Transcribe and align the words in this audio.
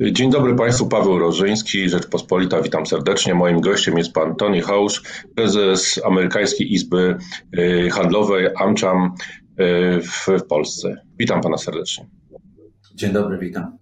Dzień 0.00 0.30
dobry 0.30 0.54
Państwu, 0.54 0.86
Paweł 0.86 1.18
Rożyński, 1.18 1.88
Rzeczpospolita, 1.88 2.62
witam 2.62 2.86
serdecznie. 2.86 3.34
Moim 3.34 3.60
gościem 3.60 3.98
jest 3.98 4.12
pan 4.12 4.36
Tony 4.36 4.60
Hołsz, 4.60 5.02
prezes 5.34 6.00
Amerykańskiej 6.04 6.72
Izby 6.72 7.16
y, 7.58 7.90
Handlowej 7.90 8.48
AmCham 8.56 9.14
y, 9.60 10.00
w 10.02 10.42
Polsce. 10.48 10.96
Witam 11.18 11.40
pana 11.40 11.58
serdecznie. 11.58 12.06
Dzień 12.94 13.12
dobry, 13.12 13.38
witam. 13.38 13.78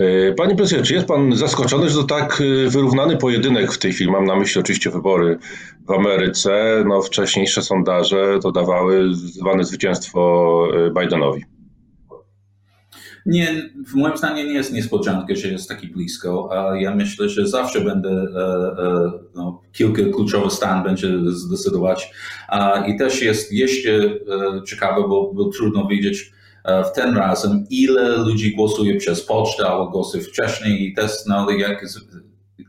Y, 0.00 0.34
panie 0.36 0.56
prezydencie, 0.56 0.88
czy 0.88 0.94
jest 0.94 1.06
pan 1.06 1.36
zaskoczony, 1.36 1.88
że 1.88 1.94
to 1.96 2.04
tak 2.04 2.42
wyrównany 2.68 3.16
pojedynek 3.16 3.72
w 3.72 3.78
tej 3.78 3.92
chwili? 3.92 4.10
Mam 4.10 4.24
na 4.24 4.36
myśli 4.36 4.60
oczywiście 4.60 4.90
wybory 4.90 5.38
w 5.88 5.90
Ameryce. 5.90 6.84
No, 6.88 7.02
wcześniejsze 7.02 7.62
sondaże 7.62 8.38
to 8.42 8.52
dawały 8.52 9.14
zwane 9.14 9.64
zwycięstwo 9.64 10.62
Bidenowi. 11.00 11.44
Nie, 13.26 13.70
w 13.86 13.94
moim 13.94 14.16
zdaniem 14.16 14.48
nie 14.48 14.54
jest 14.54 14.72
niespodzianka, 14.72 15.34
że 15.34 15.48
jest 15.48 15.68
taki 15.68 15.86
blisko. 15.86 16.50
Ja 16.78 16.94
myślę, 16.94 17.28
że 17.28 17.48
zawsze 17.48 17.80
będę 17.80 18.10
e, 18.10 18.82
e, 18.82 19.12
no, 19.34 19.62
kilka 19.72 20.02
kluczowych 20.14 20.52
stan 20.52 20.84
będzie 20.84 21.08
zdecydować. 21.26 22.12
I 22.88 22.98
też 22.98 23.22
jest 23.22 23.52
jeszcze 23.52 23.90
e, 23.90 24.18
ciekawe, 24.66 25.08
bo, 25.08 25.32
bo 25.34 25.44
trudno 25.44 25.86
wiedzieć 25.86 26.32
w 26.64 26.92
ten 26.94 27.16
razem, 27.16 27.66
ile 27.70 28.16
ludzi 28.16 28.54
głosuje 28.56 28.96
przez 28.96 29.26
pocztę 29.26 29.66
albo 29.66 29.86
głosy 29.90 30.20
wcześniej 30.20 30.86
i 30.86 30.94
też 30.94 31.12
no, 31.26 31.50
jak 31.50 31.86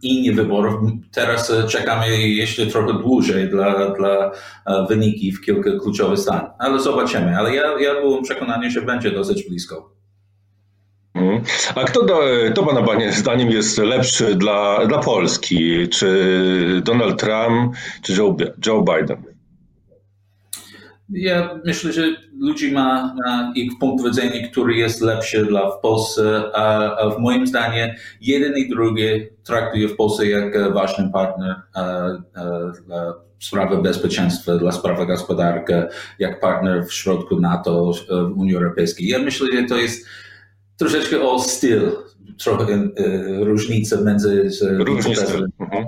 inni 0.02 0.32
wyborów. 0.32 0.92
Teraz 1.12 1.52
czekamy 1.68 2.28
jeszcze 2.28 2.68
trochę 2.68 2.94
dłużej 2.94 3.50
dla, 3.50 3.96
dla 3.96 4.32
wyniki 4.90 5.32
w 5.32 5.42
kilka 5.42 5.72
kluczowych 5.82 6.20
stan, 6.20 6.42
ale 6.60 6.80
zobaczymy. 6.80 7.38
Ale 7.38 7.56
ja, 7.56 7.80
ja 7.80 8.02
byłem 8.02 8.24
przekonany, 8.24 8.72
że 8.72 8.82
będzie 8.82 9.12
dosyć 9.12 9.44
blisko. 9.50 10.01
Mhm. 11.22 11.42
A 11.76 11.84
kto, 11.84 12.06
do, 12.06 12.20
to 12.56 12.64
Pana 12.64 13.12
zdaniem 13.12 13.50
jest 13.50 13.78
lepszy 13.78 14.36
dla, 14.36 14.86
dla 14.86 15.00
Polski? 15.00 15.90
Czy 15.90 16.82
Donald 16.84 17.20
Trump, 17.20 17.76
czy 18.02 18.14
Joe, 18.14 18.36
Joe 18.66 18.82
Biden? 18.82 19.24
Ja 21.10 21.60
myślę, 21.66 21.94
że 21.94 22.04
ludzi 22.40 22.72
ma, 22.72 23.16
ich 23.56 23.72
punkt 23.80 24.06
widzenia, 24.06 24.48
który 24.52 24.76
jest 24.76 25.02
lepszy 25.02 25.46
dla 25.46 25.70
w 25.70 25.80
Polsce, 25.80 26.44
a, 26.56 27.10
w 27.10 27.20
moim 27.20 27.48
zdaniem 27.48 27.90
jeden 28.22 28.58
i 28.58 28.70
drugi 28.70 29.04
traktuje 29.44 29.88
w 29.88 29.96
Polsce 29.96 30.28
jak 30.28 30.74
ważny 30.74 31.10
partner 31.14 31.56
a, 31.74 32.08
dla 32.88 33.14
sprawy 33.40 33.78
bezpieczeństwa, 33.78 34.58
dla 34.58 34.72
sprawy 34.72 35.06
gospodarki, 35.06 35.74
jak 36.20 36.40
partner 36.40 36.86
w 36.86 36.94
środku 36.94 37.40
NATO, 37.40 37.92
w 38.10 38.38
Unii 38.38 38.56
Europejskiej. 38.56 39.08
Ja 39.08 39.20
myślę, 39.20 39.48
że 39.54 39.64
to 39.64 39.78
jest 39.78 40.08
troszeczkę 40.82 41.22
o 41.22 41.40
styl, 41.40 41.92
trochę 42.44 42.74
e, 42.74 42.90
różnice 43.40 44.04
między 44.06 44.50
mhm. 45.60 45.86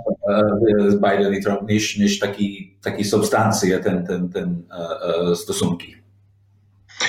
z 0.90 0.96
Biden 0.96 1.34
i 1.34 1.44
Trump 1.44 1.70
niż, 1.70 1.98
niż 1.98 2.20
taki, 2.20 2.78
taki 2.82 3.04
substancje 3.04 3.80
ten, 3.80 4.06
ten, 4.06 4.30
ten 4.30 4.62
e, 4.72 5.32
e, 5.32 5.36
stosunki. 5.36 5.96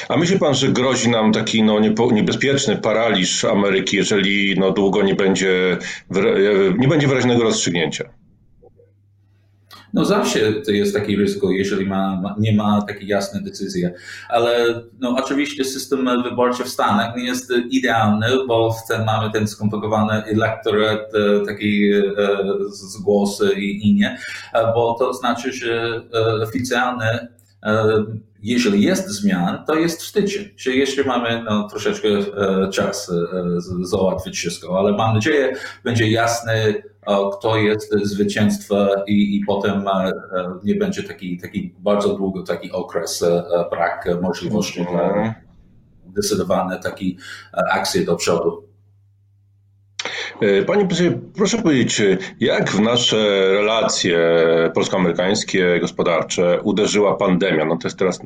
A 0.09 0.17
myśli 0.17 0.39
pan, 0.39 0.55
że 0.55 0.69
grozi 0.69 1.11
nam 1.11 1.33
taki 1.33 1.63
no, 1.63 1.81
niebezpieczny 2.13 2.77
paraliż 2.77 3.45
Ameryki, 3.45 3.97
jeżeli 3.97 4.59
no, 4.59 4.71
długo 4.71 5.03
nie 5.03 5.15
będzie, 5.15 5.79
nie 6.79 6.89
będzie 6.89 7.09
wyraźnego 7.09 7.43
rozstrzygnięcia? 7.43 8.05
No 9.95 10.05
zawsze 10.05 10.53
to 10.53 10.71
jest 10.71 10.95
takie 10.95 11.17
ryzyko, 11.17 11.51
jeżeli 11.51 11.87
ma, 11.87 12.35
nie 12.39 12.57
ma 12.57 12.83
takiej 12.83 13.09
jasnej 13.09 13.45
decyzji. 13.45 13.85
Ale 14.29 14.83
no, 15.01 15.17
oczywiście 15.25 15.65
system 15.65 16.23
wyborczy 16.23 16.65
w 16.65 16.69
Stanach 16.69 17.17
nie 17.17 17.25
jest 17.25 17.53
idealny, 17.71 18.27
bo 18.49 18.75
ten, 18.89 19.05
mamy 19.05 19.31
ten 19.31 19.49
skomplikowany 19.49 20.25
elektorat, 20.25 21.01
e, 21.15 21.47
taki 21.47 21.93
e, 21.93 22.03
z 22.71 22.97
głosy 22.97 23.53
i 23.57 23.89
inne, 23.89 24.19
bo 24.53 24.97
to 24.99 25.13
znaczy, 25.13 25.53
że 25.53 26.03
e, 26.15 26.43
oficjalne 26.43 27.29
jeżeli 28.45 28.83
jest 28.83 29.09
zmian, 29.09 29.65
to 29.67 29.75
jest 29.75 30.03
w 30.03 30.07
styczniu, 30.07 30.45
czyli 30.57 30.79
jeszcze 30.79 31.05
mamy 31.05 31.43
no, 31.45 31.69
troszeczkę 31.69 32.09
czas 32.73 33.13
załatwić 33.83 34.37
wszystko, 34.37 34.79
ale 34.79 34.93
mam 34.93 35.15
nadzieję, 35.15 35.53
będzie 35.85 36.11
jasny 36.11 36.83
kto 37.33 37.57
jest 37.57 37.95
zwycięstwo 38.03 38.89
i, 39.07 39.37
i 39.37 39.45
potem 39.47 39.89
e, 39.89 40.13
nie 40.65 40.75
będzie 40.75 41.03
taki, 41.03 41.39
taki 41.39 41.75
bardzo 41.79 42.15
długo 42.15 42.43
taki 42.43 42.73
okres 42.73 43.23
e, 43.23 43.45
brak 43.71 44.09
możliwości 44.23 44.81
mm 44.81 44.93
-hmm. 44.93 45.23
dla 45.23 45.35
decydowane 46.07 46.79
takie 46.79 47.05
akcje 47.71 48.05
do 48.05 48.17
przodu. 48.17 48.74
E, 50.41 50.63
panie 50.63 50.87
prezesie, 50.87 51.21
proszę 51.37 51.63
powiedzieć, 51.63 52.03
jak 52.41 52.71
w 52.71 52.81
nasze 52.81 53.49
relacje 53.53 54.19
polsko-amerykańskie, 54.75 55.81
gospodarcze 55.81 56.61
uderzyła 56.63 57.17
pandemia? 57.17 57.65
No 57.65 57.77
to 57.77 57.89
jest 57.89 57.99
teraz 57.99 58.21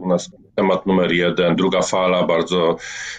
u 0.00 0.08
nas 0.08 0.30
temat 0.54 0.86
numer 0.86 1.12
jeden, 1.12 1.56
druga 1.56 1.82
fala 1.82 2.26
bardzo, 2.26 2.76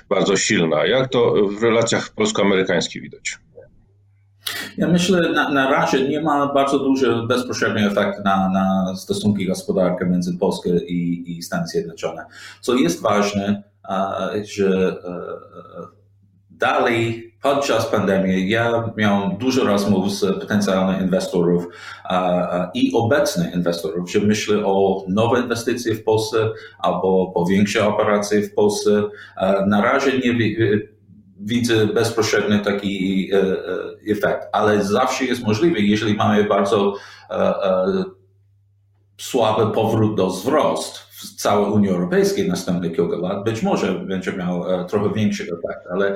bardzo 0.09 0.37
silna. 0.37 0.85
Jak 0.85 1.09
to 1.09 1.33
w 1.59 1.63
relacjach 1.63 2.09
polsko-amerykańskich 2.09 3.01
widać? 3.01 3.37
Ja 4.77 4.87
myślę, 4.87 5.31
na, 5.33 5.49
na 5.49 5.71
razie 5.71 6.09
nie 6.09 6.21
ma 6.21 6.53
bardzo 6.53 6.79
duży 6.79 7.15
bezpośredni 7.27 7.83
efekt 7.83 8.25
na, 8.25 8.49
na 8.49 8.95
stosunki 8.95 9.45
gospodarcze 9.45 10.05
między 10.05 10.37
Polską 10.37 10.69
i, 10.87 11.23
i 11.27 11.43
Stany 11.43 11.67
Zjednoczone. 11.67 12.25
Co 12.61 12.75
jest 12.75 13.01
ważne, 13.01 13.63
że 14.43 14.95
dalej 16.57 17.33
podczas 17.41 17.85
pandemii 17.85 18.49
ja 18.49 18.93
miałem 18.97 19.37
dużo 19.37 19.63
rozmów 19.63 20.11
z 20.11 20.39
potencjalnych 20.39 21.01
inwestorów 21.01 21.67
i 22.73 22.91
obecnych 22.93 23.55
inwestorów, 23.55 24.11
że 24.11 24.19
myślę 24.19 24.65
o 24.65 25.05
nowe 25.07 25.39
inwestycje 25.39 25.95
w 25.95 26.03
Polsce 26.03 26.49
albo 26.79 27.31
po 27.35 27.45
większe 27.45 27.87
operacje 27.87 28.41
w 28.41 28.53
Polsce. 28.53 29.03
Na 29.67 29.81
razie 29.81 30.11
nie 30.19 30.33
widzę 31.39 31.87
bezpośredni 31.87 32.59
taki 32.59 33.29
e, 33.33 33.37
e, 33.37 34.11
efekt, 34.11 34.47
ale 34.51 34.83
zawsze 34.83 35.25
jest 35.25 35.43
możliwe, 35.43 35.79
jeżeli 35.79 36.13
mamy 36.13 36.43
bardzo 36.43 36.93
e, 37.29 37.53
słaby 39.17 39.73
powrót 39.73 40.15
do 40.15 40.27
wzrost 40.27 40.97
w 40.97 41.35
całej 41.35 41.71
Unii 41.71 41.89
Europejskiej 41.89 42.47
następne 42.47 42.89
kilka 42.89 43.17
lat, 43.17 43.43
być 43.43 43.63
może 43.63 43.93
będzie 43.93 44.33
miał 44.33 44.63
trochę 44.87 45.13
większy 45.13 45.43
efekt, 45.43 45.87
ale 45.91 46.15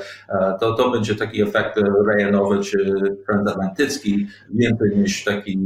to, 0.59 0.73
to 0.73 0.91
będzie 0.91 1.15
taki 1.15 1.41
efekt 1.41 1.79
rejonowy 2.07 2.59
czy 2.59 2.93
transatlantycki 3.25 4.27
więcej 4.49 4.91
niż 4.97 5.23
taki 5.23 5.59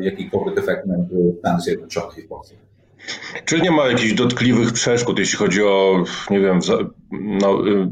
jakikolwiek 0.00 0.58
efekt 0.58 0.86
między 0.86 1.34
Stanami 1.38 1.62
Zjednoczonymi 1.62 2.22
i. 2.22 2.66
Czy 3.44 3.60
nie 3.60 3.70
ma 3.70 3.86
jakichś 3.86 4.12
dotkliwych 4.12 4.72
przeszkód, 4.72 5.18
jeśli 5.18 5.38
chodzi 5.38 5.62
o, 5.62 6.04
nie 6.30 6.40
wiem, 6.40 6.60
no, 7.40 7.68
y, 7.68 7.88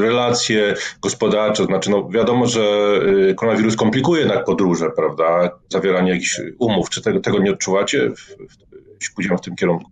relacje 0.00 0.74
gospodarcze, 1.02 1.64
znaczy 1.64 1.90
no 1.90 2.08
wiadomo, 2.08 2.46
że 2.46 2.60
y, 3.30 3.34
koronawirus 3.34 3.76
komplikuje 3.76 4.20
jednak 4.20 4.44
podróże, 4.44 4.90
prawda, 4.96 5.50
zawieranie 5.68 6.10
jakichś 6.10 6.40
umów, 6.58 6.90
czy 6.90 7.02
tego, 7.02 7.20
tego 7.20 7.38
nie 7.38 7.52
odczuwacie, 7.52 8.10
jeśli 9.00 9.14
pójdziemy 9.14 9.38
w 9.38 9.40
tym 9.40 9.56
kierunku? 9.56 9.90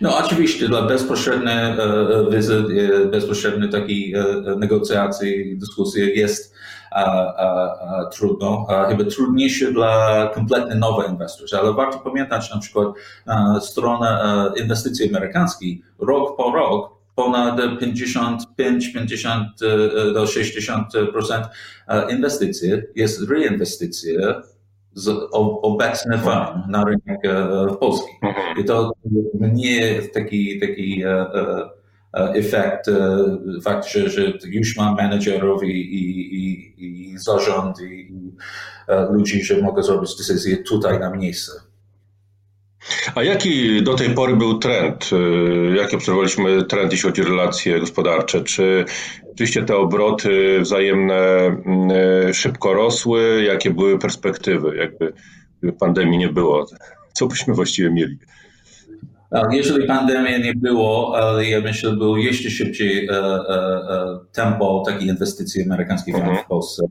No 0.00 0.18
oczywiście 0.18 0.68
dla 0.68 0.82
bezpośredniej 0.82 1.56
e, 1.56 1.82
e, 1.82 2.30
wizyt, 2.30 2.66
e, 2.70 3.06
bezpośredniej 3.06 3.70
takiej 3.70 4.14
negocjacji, 4.56 5.58
dyskusji 5.58 6.18
jest 6.18 6.54
trudno, 8.12 8.66
chyba 8.88 9.04
trudniejsze 9.04 9.72
dla 9.72 10.30
kompletnie 10.34 10.74
nowych 10.74 11.10
inwestorów, 11.10 11.50
ale 11.60 11.72
warto 11.72 11.98
pamiętać 11.98 12.50
na 12.54 12.60
przykład 12.60 12.88
stronę 13.60 14.20
inwestycji 14.62 15.08
amerykańskiej, 15.08 15.82
rok 15.98 16.36
po 16.36 16.52
rok 16.52 16.97
ponad 17.18 17.60
55-50 17.60 19.44
e, 19.62 20.12
do 20.12 20.24
60% 20.24 21.48
e, 21.88 22.12
inwestycji 22.12 22.70
jest 22.94 23.30
reinwestycja 23.30 24.42
z 24.94 25.08
obecnych 25.62 26.20
firm 26.20 26.70
na 26.70 26.84
rynek 26.84 27.24
e, 27.24 27.76
polski. 27.80 28.10
I 28.60 28.64
to 28.64 28.92
nie 29.40 30.02
taki, 30.02 30.60
taki 30.60 31.02
efekt 32.12 32.86
fakt, 33.62 33.88
że, 33.88 34.32
już 34.44 34.76
ma 34.76 34.94
menedżerów 34.94 35.64
i, 35.64 35.66
i, 35.66 36.34
i, 36.34 37.12
i 37.12 37.18
zarząd 37.18 37.80
i, 37.80 37.84
i 37.84 38.32
ludzi, 39.10 39.44
że 39.44 39.62
mogą 39.62 39.82
zrobić 39.82 40.16
decyzje 40.16 40.56
tutaj 40.56 41.00
na 41.00 41.10
miejscu. 41.10 41.52
A 43.14 43.22
jaki 43.22 43.82
do 43.82 43.94
tej 43.94 44.10
pory 44.10 44.36
był 44.36 44.58
trend? 44.58 45.10
Y, 45.12 45.76
jaki 45.76 45.96
obserwowaliśmy 45.96 46.64
trend, 46.64 46.92
jeśli 46.92 47.08
chodzi 47.08 47.22
o 47.22 47.24
relacje 47.24 47.80
gospodarcze? 47.80 48.40
Czy 48.40 48.84
oczywiście 49.32 49.62
te 49.62 49.76
obroty 49.76 50.60
wzajemne 50.60 51.48
y, 52.28 52.34
szybko 52.34 52.74
rosły? 52.74 53.44
Jakie 53.46 53.70
były 53.70 53.98
perspektywy? 53.98 54.76
Jakby 54.76 55.12
pandemii 55.72 56.18
nie 56.18 56.28
było, 56.28 56.66
co 57.12 57.26
byśmy 57.26 57.54
właściwie 57.54 57.90
mieli? 57.90 58.18
Jeżeli 59.50 59.86
pandemii 59.86 60.42
nie 60.42 60.54
było, 60.54 61.18
ale 61.18 61.44
ja 61.44 61.60
myślę, 61.60 61.92
było 61.92 62.16
jeszcze 62.16 62.50
szybciej 62.50 63.08
tempo 64.32 64.82
takiej 64.86 65.08
inwestycji 65.08 65.62
amerykańskich 65.62 66.14
w 66.14 66.18
mhm. 66.18 66.38
Polsce 66.48 66.82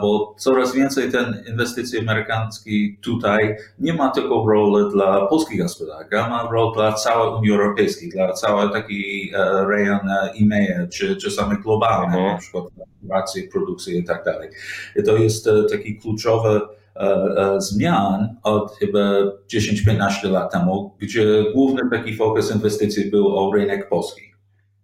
bo 0.00 0.34
coraz 0.38 0.74
więcej 0.74 1.12
ten 1.12 1.44
inwestycji 1.48 1.98
amerykańskich 1.98 3.00
tutaj 3.00 3.56
nie 3.78 3.94
ma 3.94 4.10
tylko 4.10 4.44
roli 4.46 4.92
dla 4.92 5.26
polskiej 5.26 5.58
gospodarki, 5.58 6.14
ma 6.14 6.48
rolę 6.52 6.72
dla 6.74 6.92
całej 6.92 7.34
Unii 7.38 7.50
Europejskiej, 7.50 8.08
dla 8.08 8.32
całej 8.32 8.70
takiej 8.70 9.32
e, 9.34 9.64
rejon 9.68 10.00
IMEA, 10.34 10.88
czy 10.92 11.16
czasami 11.16 11.56
globalnej, 11.62 12.20
uh-huh. 12.20 12.32
na 12.32 12.38
przykład 12.38 12.64
racje, 13.10 13.48
produkcji 13.48 13.98
i 13.98 14.04
tak 14.04 14.24
dalej. 14.24 14.48
I 14.96 15.02
to 15.02 15.16
jest 15.16 15.46
e, 15.46 15.64
taki 15.70 15.96
kluczowy 15.96 16.60
e, 16.96 17.60
zmian 17.60 18.36
od 18.42 18.76
chyba 18.76 18.98
10-15 19.54 20.30
lat 20.30 20.52
temu, 20.52 20.94
gdzie 20.98 21.44
główny 21.54 21.82
taki 21.90 22.16
fokus 22.16 22.54
inwestycji 22.54 23.10
był 23.10 23.38
o 23.38 23.52
rynek 23.54 23.88
polski. 23.88 24.31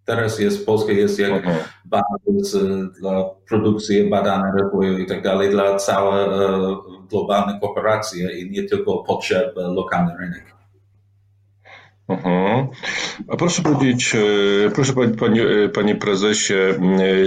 Teraz 0.09 0.39
jest, 0.39 0.65
Polska 0.65 0.91
jest 0.91 1.19
jak 1.19 1.31
okay. 1.31 1.55
bazę 1.85 2.67
dla 2.99 3.25
produkcji, 3.49 4.09
badań, 4.09 4.41
rozwoju 4.57 4.97
i 4.97 5.05
tak 5.05 5.23
dalej 5.23 5.49
dla 5.49 5.75
całej 5.75 6.25
e, 6.25 6.75
globalnej 7.09 7.59
korporacji 7.59 8.41
i 8.41 8.51
nie 8.51 8.63
tylko 8.63 8.97
potrzeb 8.97 9.57
e, 9.57 9.61
lokalny 9.61 10.13
rynek. 10.19 10.55
Mhm. 12.07 12.67
A 13.27 13.35
proszę 13.35 13.61
powiedzieć, 13.61 14.15
e, 14.15 14.71
proszę 14.71 14.93
panie, 15.19 15.45
panie 15.73 15.95
prezesie, 15.95 16.53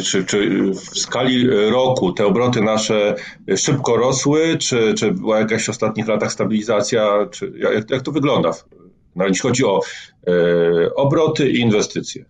czy, 0.05 0.25
czy, 0.25 0.63
w 0.73 0.99
skali 0.99 1.51
roku 1.71 2.13
te 2.13 2.27
obroty 2.27 2.63
nasze 2.63 3.15
szybko 3.57 3.97
rosły, 3.97 4.59
czy, 4.59 4.95
czy 4.95 5.13
była 5.13 5.39
jakaś 5.39 5.67
w 5.67 5.71
ostatnich 5.71 6.09
latach 6.09 6.33
stabilizacja, 6.33 7.27
czy 7.31 7.53
jak, 7.57 7.91
jak 7.91 8.03
to 8.03 8.13
wygląda, 8.13 8.51
jeśli 9.17 9.41
chodzi 9.41 9.65
o 9.65 9.81
obroty 10.97 11.51
i 11.51 11.61
inwestycje? 11.61 12.25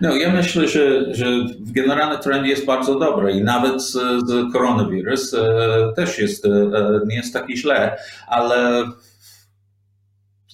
No, 0.00 0.16
ja 0.16 0.32
myślę, 0.32 0.68
że, 0.68 1.14
że 1.14 1.26
generalny 1.60 2.18
trend 2.18 2.46
jest 2.46 2.64
bardzo 2.66 2.98
dobry 2.98 3.32
i 3.32 3.44
nawet 3.44 3.82
z, 3.82 3.92
z 4.26 4.52
koronawirus 4.52 5.34
e, 5.34 5.92
też 5.96 6.18
jest, 6.18 6.44
e, 6.44 6.50
nie 7.06 7.16
jest 7.16 7.32
taki 7.32 7.56
źle, 7.56 7.96
ale 8.28 8.84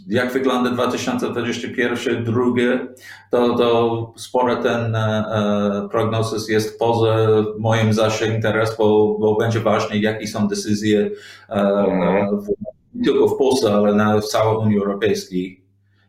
jak 0.09 0.33
wygląda 0.33 0.71
2021, 0.71 2.25
drugie, 2.25 2.87
to, 3.31 3.55
to 3.57 4.15
ten 4.63 4.97
e, 4.97 5.89
prognozes 5.91 6.49
jest 6.49 6.79
poza 6.79 7.17
moim 7.59 7.93
zasięgiem 7.93 8.43
teraz, 8.43 8.77
bo, 8.79 9.19
bo 9.21 9.37
będzie 9.37 9.61
ważne, 9.61 9.99
jakie 9.99 10.27
są 10.27 10.49
decyzje 10.49 11.11
e, 11.49 12.29
w, 12.33 12.49
nie 12.95 13.05
tylko 13.05 13.29
w 13.29 13.39
Polsce, 13.39 13.75
ale 13.75 13.95
na 13.95 14.21
całej 14.21 14.57
Unii 14.57 14.79
Europejskiej. 14.79 15.65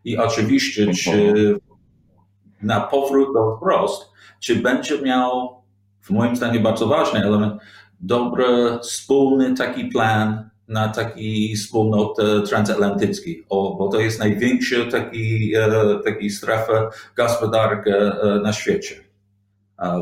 I 0.05 0.17
oczywiście, 0.17 0.93
czy 0.93 1.11
mhm 1.11 1.64
na 2.61 2.79
powrót 2.81 3.33
do 3.33 3.57
wzrost, 3.57 4.11
czy 4.39 4.55
będzie 4.55 5.01
miał, 5.01 5.61
w 6.01 6.09
moim 6.09 6.35
zdaniem 6.35 6.63
bardzo 6.63 6.87
ważny 6.87 7.23
element, 7.23 7.53
dobry, 7.99 8.79
wspólny 8.83 9.53
taki 9.53 9.85
plan 9.85 10.49
na 10.67 10.89
taki 10.89 11.55
wspólnot 11.55 12.17
transatlantycki, 12.49 13.43
o, 13.49 13.75
bo 13.75 13.87
to 13.87 13.99
jest 13.99 14.19
największa 14.19 14.75
taki, 14.91 15.55
e, 15.55 15.69
taki 16.05 16.29
strefa 16.29 16.89
e, 17.87 18.39
na 18.43 18.53
świecie, 18.53 18.95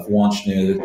włącznie 0.10 0.76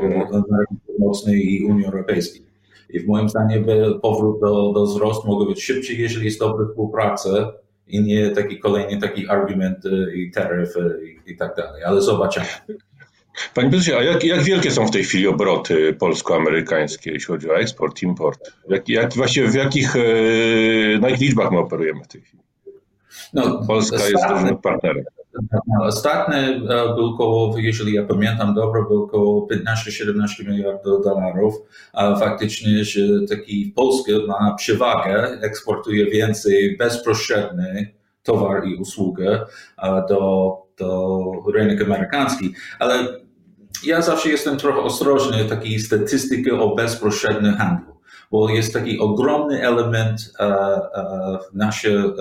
Północnej 0.87 1.55
i 1.55 1.65
Unii 1.65 1.85
Europejskiej. 1.85 2.43
I 2.91 3.01
w 3.01 3.07
moim 3.07 3.29
zdaniem 3.29 3.65
powrót 4.03 4.41
do, 4.41 4.73
do 4.73 4.87
wzrostu 4.87 5.29
mogę 5.29 5.47
być 5.47 5.63
szybciej, 5.63 5.99
jeżeli 5.99 6.25
jest 6.25 6.39
dobra 6.39 6.67
współpraca 6.69 7.53
i 7.89 8.01
nie 8.01 8.31
taki 8.31 8.59
kolejny 8.59 9.01
taki 9.01 9.29
argument 9.29 9.79
i 10.15 10.31
taryf 10.31 10.75
i, 11.27 11.33
i 11.33 11.37
tak 11.37 11.57
dalej, 11.57 11.85
ale 11.85 12.03
zobaczymy. 12.03 12.47
Panie 13.55 13.71
prezesie, 13.71 13.97
a 13.97 14.03
jak, 14.03 14.25
jak 14.25 14.43
wielkie 14.43 14.71
są 14.71 14.87
w 14.87 14.91
tej 14.91 15.05
chwili 15.05 15.27
obroty 15.27 15.95
polsko-amerykańskie, 15.99 17.13
jeśli 17.13 17.27
chodzi 17.27 17.51
o 17.51 17.57
eksport, 17.57 18.03
import? 18.03 18.53
Jak, 18.69 18.89
jak, 18.89 19.15
właściwie 19.15 19.49
w 19.49 19.55
jakich, 19.55 19.97
e, 19.97 20.01
na 21.01 21.09
jakich 21.09 21.29
liczbach 21.29 21.53
my 21.53 21.59
operujemy 21.59 22.05
w 22.05 22.09
tej 22.09 22.21
chwili? 22.21 22.43
No, 23.33 23.67
Polska 23.67 23.97
jest 23.97 24.29
dużym 24.29 24.57
partnerem. 24.57 25.05
Ostatni 25.81 26.37
e, 26.37 26.95
był 26.95 27.07
około, 27.07 27.59
jeżeli 27.59 27.93
ja 27.93 28.05
pamiętam 28.05 28.55
dobrze, 28.55 28.83
był 28.89 29.03
około 29.03 29.47
15-17 29.47 30.49
miliardów 30.49 31.05
dolarów, 31.05 31.55
faktycznie, 31.95 32.85
że 32.85 33.01
taki 33.29 33.73
Polska 33.77 34.13
ma 34.29 34.55
przewagę, 34.55 35.39
eksportuje 35.41 36.07
więcej 36.07 36.77
bezpośredni 36.77 37.87
towar 38.23 38.67
i 38.67 38.75
usługę 38.75 39.47
do, 40.09 40.53
do 40.79 41.23
rynku 41.55 41.85
amerykański, 41.85 42.55
ale 42.79 42.95
ja 43.87 44.03
zawsze 44.03 44.29
jestem 44.29 44.57
trochę 44.57 44.81
ostrożny 44.81 45.45
takiej 45.45 45.79
statystyki 45.79 46.51
o 46.51 46.75
bezpośrednim 46.75 47.55
handlu 47.55 47.98
bo 48.31 48.49
jest 48.49 48.73
taki 48.73 48.99
ogromny 48.99 49.63
element 49.63 50.33
e, 50.41 50.45
e, 50.45 51.39
w 51.53 51.57
nasze 51.57 51.89
e, 51.89 52.13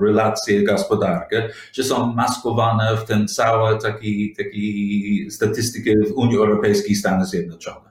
relacje 0.00 0.64
gospodarcze, 0.64 1.48
że 1.72 1.84
są 1.84 2.12
maskowane 2.12 2.96
w 2.96 3.04
ten 3.04 3.28
cały 3.28 3.78
taki, 3.78 4.34
taki 4.36 5.26
statystyki 5.30 5.90
w 5.90 6.12
Unii 6.16 6.36
Europejskiej 6.36 6.94
Stany 6.94 7.26
Zjednoczone 7.26 7.90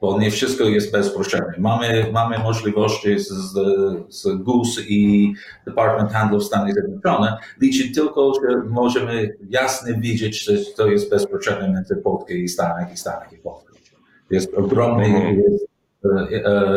bo 0.00 0.20
nie 0.20 0.30
wszystko 0.30 0.64
jest 0.64 0.92
bezpośrednie. 0.92 1.54
Mamy, 1.58 2.10
mamy 2.12 2.38
możliwości 2.38 3.18
z, 3.18 3.32
z 4.08 4.42
GUS 4.42 4.80
i 4.88 5.32
Department 5.66 6.12
Handlu 6.12 6.38
w 6.40 6.44
Stanach 6.44 6.72
Zjednoczonych 6.72 7.30
liczyć 7.60 7.94
tylko, 7.94 8.32
że 8.34 8.68
możemy 8.68 9.36
jasno 9.48 9.88
widzieć, 9.98 10.44
że 10.44 10.52
to 10.76 10.86
jest 10.86 11.10
bezpośrednie 11.10 11.68
między 11.68 11.96
Polską 11.96 12.34
i 12.34 12.48
Stanach 12.48 12.92
i 12.92 12.96
Stanach 12.96 13.32
i 13.32 13.36
Polską. 13.36 13.66
Jest 14.30 14.54
ogromny, 14.54 15.04
-hmm. 15.04 15.50
jest 15.50 15.75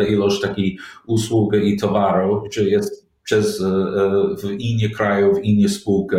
ilość 0.10 0.42
takich 0.42 0.82
usług 1.08 1.56
i 1.56 1.78
towarów, 1.78 2.50
czy 2.50 2.70
jest 2.70 3.10
przez 3.24 3.62
e, 3.62 3.66
w 4.42 4.52
innych 4.52 4.92
krajów, 4.92 5.44
inne 5.44 5.70
spółki. 5.70 6.16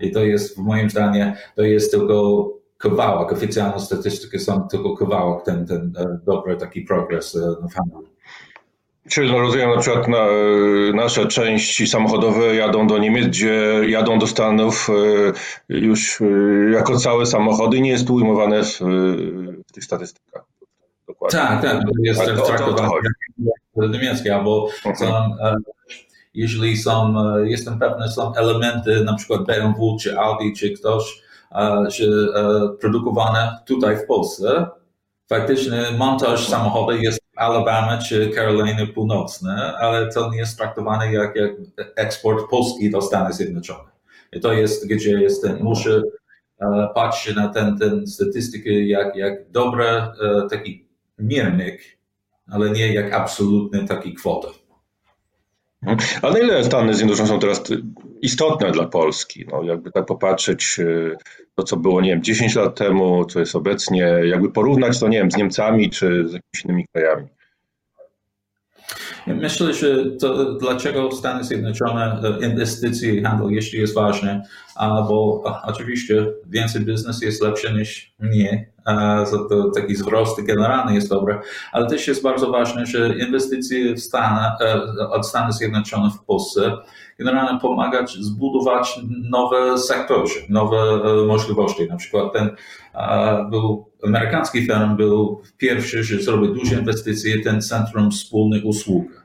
I 0.00 0.10
to 0.10 0.24
jest, 0.24 0.56
w 0.56 0.58
moim 0.58 0.90
zdaniem, 0.90 1.32
to 1.56 1.62
jest 1.62 1.90
tylko 1.90 2.48
kawałek, 2.78 3.32
oficjalne 3.32 3.80
statystyki 3.80 4.38
są 4.38 4.68
tylko 4.68 4.96
kawałek, 4.96 5.44
ten, 5.44 5.66
ten 5.66 5.92
dobry 6.26 6.56
taki 6.56 6.80
progres 6.80 7.38
w 7.70 7.74
handlu. 7.74 8.04
Czyli 9.08 9.38
rozumiem, 9.38 9.70
na 9.70 9.78
przykład 9.78 10.08
na, 10.08 10.26
nasze 10.94 11.26
części 11.26 11.86
samochodowe 11.86 12.54
jadą 12.54 12.86
do 12.86 12.98
Niemiec, 12.98 13.26
gdzie 13.26 13.80
jadą 13.88 14.18
do 14.18 14.26
Stanów 14.26 14.88
już 15.68 16.22
jako 16.72 16.96
całe 16.96 17.26
samochody 17.26 17.80
nie 17.80 17.90
jest 17.90 18.06
to 18.06 18.12
ujmowane 18.12 18.64
w, 18.64 18.80
w 19.68 19.72
tych 19.72 19.84
statystykach 19.84 20.44
dokładnie. 21.10 21.38
Tak, 21.38 21.62
tak, 21.62 21.82
jest 22.02 22.20
tak, 22.20 22.46
traktowane 22.46 22.88
jak 23.76 23.90
niemieckie, 23.90 24.34
albo 24.34 24.68
są, 24.94 25.06
e, 25.16 25.56
jeżeli 26.34 26.76
są, 26.76 27.14
e, 27.18 27.50
jestem 27.50 27.78
pewny, 27.78 28.08
są 28.08 28.34
elementy, 28.34 29.04
na 29.04 29.14
przykład 29.14 29.46
BMW, 29.46 29.96
czy 30.00 30.18
Audi, 30.18 30.52
czy 30.52 30.70
ktoś, 30.70 31.22
że 31.88 32.04
e, 32.04 32.68
produkowane 32.80 33.58
tutaj 33.66 33.96
w 33.96 34.06
Polsce, 34.06 34.66
faktycznie 35.28 35.82
montaż 35.98 36.48
samochodu 36.48 36.92
jest 36.92 37.20
w 37.20 37.38
Alabama 37.38 37.98
czy 37.98 38.30
Caroliny 38.34 38.86
Północne, 38.86 39.76
ale 39.80 40.08
to 40.08 40.30
nie 40.30 40.38
jest 40.38 40.58
traktowane 40.58 41.12
jak, 41.12 41.36
jak 41.36 41.50
eksport 41.96 42.50
polski 42.50 42.90
do 42.90 43.02
Stanów 43.02 43.34
Zjednoczonych. 43.34 43.92
I 44.32 44.40
to 44.40 44.52
jest, 44.52 44.88
gdzie 44.88 45.10
jest 45.20 45.42
ten, 45.42 45.62
muszę 45.62 46.02
patrzeć 46.94 47.36
na 47.36 47.48
ten, 47.48 47.78
ten 47.78 48.06
statystykę, 48.06 48.70
jak, 48.70 49.16
jak 49.16 49.50
dobre 49.50 50.12
taki 50.50 50.89
miernik, 51.22 51.98
ale 52.50 52.70
nie 52.70 52.94
jak 52.94 53.12
absolutny 53.12 53.86
taki 53.86 54.14
kwota. 54.14 54.48
A 56.22 56.30
na 56.30 56.38
ile 56.38 56.64
Stany 56.64 56.94
Zjednoczone 56.94 57.28
są 57.28 57.38
teraz 57.38 57.62
istotne 58.22 58.70
dla 58.70 58.84
Polski? 58.84 59.46
No, 59.52 59.62
jakby 59.62 59.90
tak 59.90 60.06
popatrzeć, 60.06 60.76
y, 60.78 61.16
to 61.54 61.62
co 61.62 61.76
było, 61.76 62.00
nie 62.00 62.10
wiem, 62.10 62.22
10 62.22 62.54
lat 62.54 62.78
temu, 62.78 63.24
co 63.24 63.40
jest 63.40 63.56
obecnie, 63.56 64.02
jakby 64.24 64.52
porównać 64.52 65.00
to, 65.00 65.08
nie 65.08 65.18
wiem, 65.18 65.30
z 65.30 65.36
Niemcami 65.36 65.90
czy 65.90 66.28
z 66.28 66.32
jakimiś 66.32 66.64
innymi 66.64 66.86
krajami. 66.92 67.26
Myślę, 69.26 69.74
że 69.74 70.10
to, 70.20 70.54
dlaczego 70.54 71.12
Stany 71.12 71.44
Zjednoczone 71.44 72.20
e, 72.22 72.46
inwestycje 72.46 73.14
i 73.14 73.22
handel 73.22 73.50
jeszcze 73.50 73.76
jest 73.76 73.94
ważne, 73.94 74.42
bo 74.80 75.42
oczywiście 75.64 76.26
więcej 76.46 76.80
biznes 76.84 77.22
jest 77.22 77.42
lepsze 77.42 77.74
niż 77.74 78.14
nie, 78.20 78.70
to 79.48 79.70
taki 79.74 79.94
wzrost 79.94 80.42
generalny 80.42 80.94
jest 80.94 81.08
dobry, 81.08 81.38
ale 81.72 81.86
też 81.86 82.08
jest 82.08 82.22
bardzo 82.22 82.50
ważne, 82.50 82.86
że 82.86 83.18
inwestycje 83.18 83.94
w 83.94 84.00
Stanach, 84.00 84.52
e, 84.60 85.08
od 85.08 85.26
Stanów 85.26 85.54
Zjednoczonych 85.54 86.12
w 86.12 86.24
Polsce 86.24 86.72
generalnie 87.20 87.60
pomagać 87.60 88.12
zbudować 88.12 89.00
nowe 89.30 89.78
sektory, 89.78 90.30
nowe 90.48 90.76
e, 90.76 91.26
możliwości. 91.26 91.88
Na 91.88 91.96
przykład 91.96 92.32
ten 92.32 92.50
był 93.50 93.90
amerykański 94.04 94.66
firm 94.66 94.96
był 94.96 95.42
pierwszy, 95.58 96.04
że 96.04 96.22
zrobił 96.22 96.54
duże 96.54 96.74
inwestycje, 96.74 97.42
ten 97.42 97.62
Centrum 97.62 98.10
Wspólnych 98.10 98.64
Usług 98.64 99.19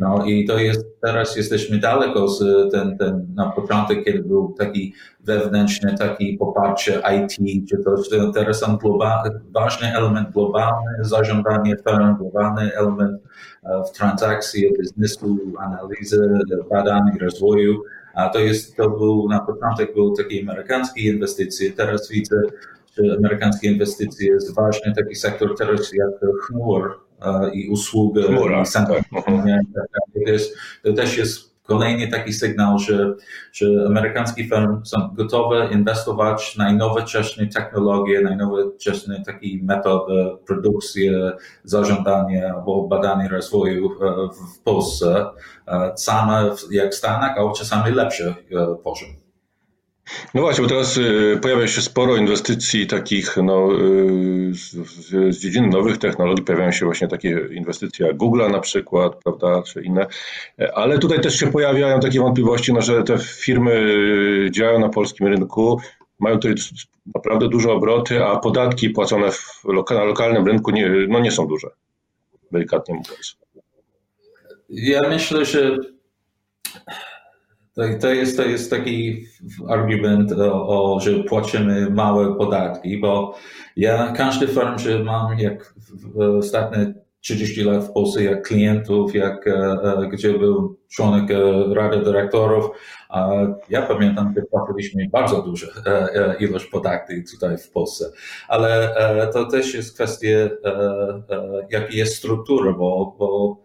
No 0.00 0.24
i 0.24 0.44
to 0.44 0.58
jest, 0.58 0.86
teraz 1.00 1.36
jesteśmy 1.36 1.78
daleko 1.78 2.28
z 2.28 2.70
ten, 2.72 2.98
ten 2.98 3.26
na 3.34 3.50
początek, 3.50 4.04
kiedy 4.04 4.22
był 4.22 4.54
taki 4.58 4.94
wewnętrzny, 5.24 5.94
taki 5.98 6.36
poparcie 6.36 7.02
IT, 7.16 7.68
czy 7.68 7.78
to 7.78 8.32
teraz 8.34 8.60
są 8.60 8.76
globalny, 8.76 9.40
ważny 9.50 9.96
element 9.96 10.30
globalny, 10.32 10.90
zarządzanie 11.00 11.76
firm, 11.76 12.16
globalny 12.16 12.76
element 12.76 13.22
e, 13.64 13.82
w 13.84 13.96
transakcji, 13.96 14.72
biznesu, 14.78 15.38
analizy, 15.58 16.30
badań 16.70 17.02
i 17.16 17.18
rozwoju. 17.18 17.82
A 18.14 18.28
to 18.28 18.38
jest, 18.38 18.76
to 18.76 18.90
był 18.90 19.28
na 19.28 19.40
początek 19.40 19.94
był 19.94 20.16
taki 20.16 20.42
amerykański 20.42 21.06
inwestycje, 21.06 21.72
teraz 21.72 22.08
widzę, 22.10 22.36
że 22.96 23.16
amerykańskie 23.16 23.72
inwestycje 23.72 24.32
jest 24.32 24.54
ważny 24.54 24.94
taki 24.96 25.14
sektor 25.14 25.54
teraz 25.58 25.92
jak 25.92 26.32
chmur, 26.46 27.09
i 27.52 27.68
usług 27.68 28.18
Chmura, 28.18 28.62
i 28.62 28.66
tak. 28.72 29.02
mhm. 29.16 29.66
to, 30.14 30.30
jest, 30.30 30.56
to 30.82 30.92
też 30.92 31.18
jest 31.18 31.50
kolejny 31.70 32.08
taki 32.08 32.32
sygnał, 32.32 32.78
że, 32.78 33.14
że 33.52 33.66
amerykańskie 33.86 34.42
firmy 34.44 34.80
są 34.84 35.10
gotowe 35.14 35.68
inwestować 35.72 36.52
w 36.54 36.58
najnowocześniejsze 36.58 37.60
technologie, 37.60 38.20
najnowocześniejsze 38.20 39.24
takie 39.24 39.46
metody 39.62 40.30
produkcji, 40.46 41.10
zarządzania 41.64 42.54
albo 42.54 42.88
badania 42.88 43.28
rozwoju 43.28 43.90
w 44.54 44.62
Polsce, 44.62 45.26
same 45.96 46.50
jak 46.70 46.92
w 46.92 46.94
Stanach, 46.94 47.36
a 47.38 47.52
czasami 47.52 47.92
lepszy 47.92 48.34
poziom. 48.84 49.19
No 50.34 50.40
właśnie, 50.40 50.62
bo 50.62 50.68
teraz 50.68 50.96
y, 50.96 51.38
pojawia 51.42 51.66
się 51.68 51.82
sporo 51.82 52.16
inwestycji 52.16 52.86
takich 52.86 53.36
no, 53.36 53.68
y, 53.72 54.54
z, 54.54 54.70
z 55.36 55.38
dziedziny 55.38 55.68
nowych 55.68 55.98
technologii. 55.98 56.44
Pojawiają 56.44 56.72
się 56.72 56.84
właśnie 56.84 57.08
takie 57.08 57.40
inwestycje 57.50 58.06
jak 58.06 58.16
Google 58.16 58.50
na 58.50 58.60
przykład, 58.60 59.16
prawda, 59.24 59.62
czy 59.62 59.82
inne. 59.82 60.06
Ale 60.74 60.98
tutaj 60.98 61.20
też 61.20 61.38
się 61.38 61.52
pojawiają 61.52 62.00
takie 62.00 62.20
wątpliwości, 62.20 62.72
no, 62.72 62.82
że 62.82 63.02
te 63.02 63.18
firmy 63.18 63.72
y, 63.72 64.50
działają 64.50 64.80
na 64.80 64.88
polskim 64.88 65.26
rynku, 65.26 65.80
mają 66.18 66.38
tutaj 66.38 66.54
naprawdę 67.14 67.48
duże 67.48 67.72
obroty, 67.72 68.24
a 68.24 68.36
podatki 68.36 68.90
płacone 68.90 69.30
w, 69.32 69.64
na 69.90 70.04
lokalnym 70.04 70.46
rynku 70.46 70.70
nie, 70.70 70.90
no, 71.08 71.20
nie 71.20 71.30
są 71.30 71.46
duże, 71.46 71.68
delikatnie 72.52 72.94
mówiąc. 72.94 73.36
Ja 74.68 75.00
myślę, 75.08 75.44
że 75.44 75.76
to, 78.00 78.08
jest, 78.08 78.36
to 78.36 78.42
jest 78.42 78.70
taki 78.70 79.24
argument, 79.68 80.32
o, 80.32 80.94
o, 80.94 81.00
że 81.00 81.24
płacimy 81.24 81.90
małe 81.90 82.36
podatki, 82.36 82.98
bo 82.98 83.34
ja 83.76 84.12
każdy 84.16 84.46
firm, 84.46 84.78
że 84.78 85.04
mam 85.04 85.38
jak 85.38 85.74
ostatnie 86.38 86.94
30 87.20 87.64
lat 87.64 87.84
w 87.84 87.92
Polsce, 87.92 88.24
jak 88.24 88.42
klientów, 88.42 89.14
jak 89.14 89.46
e, 89.46 89.52
e, 89.52 90.08
gdzie 90.12 90.38
był 90.38 90.76
członek 90.88 91.30
e, 91.30 91.74
Rady 91.74 92.04
Dyrektorów, 92.04 92.70
ja 93.70 93.82
pamiętam, 93.82 94.34
że 94.36 94.42
płaciliśmy 94.42 95.08
bardzo 95.12 95.42
dużo 95.42 95.66
ilość 96.40 96.66
podatków 96.66 97.16
tutaj 97.30 97.58
w 97.58 97.70
Polsce, 97.70 98.12
ale 98.48 98.94
to 99.32 99.44
też 99.44 99.74
jest 99.74 99.94
kwestia, 99.94 100.28
jaka 101.70 101.86
jest 101.90 102.16
struktura, 102.16 102.72
bo, 102.72 103.16
bo 103.18 103.56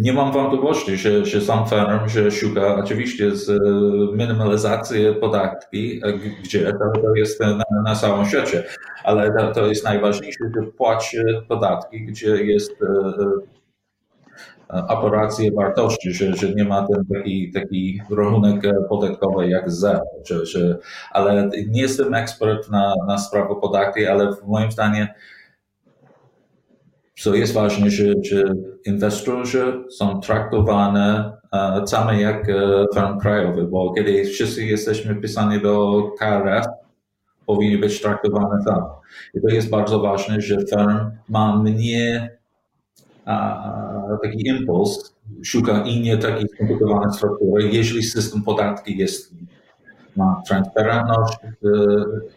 nie 0.00 0.12
mam 0.12 0.32
wątpliwości, 0.32 0.96
że, 0.96 1.26
że 1.26 1.40
sam 1.40 1.66
firm, 1.68 2.08
że 2.08 2.30
szuka 2.30 2.76
oczywiście 2.76 3.36
z 3.36 3.50
e, 3.50 3.56
minimalizacji 4.16 5.14
podatki, 5.20 6.00
e, 6.04 6.12
gdzie 6.42 6.72
to, 6.72 7.00
to 7.00 7.14
jest 7.14 7.40
na, 7.40 7.64
na 7.84 7.94
całym 7.94 8.26
świecie, 8.26 8.64
ale 9.04 9.32
to, 9.32 9.52
to 9.52 9.66
jest 9.66 9.84
najważniejsze, 9.84 10.44
że 10.56 10.62
płaci 10.72 11.16
podatki, 11.48 12.06
gdzie 12.06 12.28
jest 12.44 12.72
e, 12.82 13.60
operacja 14.88 15.50
wartości, 15.56 16.12
że, 16.12 16.36
że 16.36 16.54
nie 16.54 16.64
ma 16.64 16.86
ten 16.86 17.04
taki, 17.14 17.52
taki 17.52 18.02
rachunek 18.16 18.62
podatkowy 18.88 19.48
jak 19.48 19.70
zero. 19.70 20.04
Że, 20.24 20.46
że, 20.46 20.78
ale 21.12 21.50
nie 21.68 21.82
jestem 21.82 22.14
ekspert 22.14 22.70
na, 22.70 22.94
na 23.06 23.18
sprawę 23.18 23.54
podatki, 23.60 24.06
ale 24.06 24.32
w 24.32 24.46
moim 24.46 24.72
zdaniem 24.72 25.06
co 27.20 27.34
jest 27.34 27.52
ważne, 27.52 27.90
że, 27.90 28.04
że 28.22 28.54
inwestorzy 28.84 29.84
są 29.90 30.20
traktowani 30.20 31.28
uh, 31.52 31.90
same 31.90 32.20
jak 32.20 32.48
uh, 32.48 32.86
firm 32.94 33.18
krajowy, 33.18 33.64
bo 33.64 33.92
kiedy 33.94 34.24
wszyscy 34.24 34.64
jesteśmy 34.64 35.14
pisani 35.14 35.62
do 35.62 36.02
KRS, 36.18 36.66
powinni 37.46 37.78
być 37.78 38.02
traktowani 38.02 38.64
tam. 38.66 38.82
I 39.34 39.40
to 39.40 39.48
jest 39.48 39.70
bardzo 39.70 40.00
ważne, 40.00 40.40
że 40.40 40.56
firm 40.58 41.10
ma 41.28 41.56
mniej 41.56 42.20
uh, 43.26 44.20
taki 44.22 44.48
impuls, 44.48 45.14
szuka 45.44 45.82
innej 45.82 46.18
takiej 46.18 46.48
skomplikowanej 46.48 47.12
struktury, 47.12 47.68
jeżeli 47.72 48.02
system 48.02 48.42
podatki 48.42 48.98
jest 48.98 49.34
ma 50.16 50.42
transparentność 50.46 51.38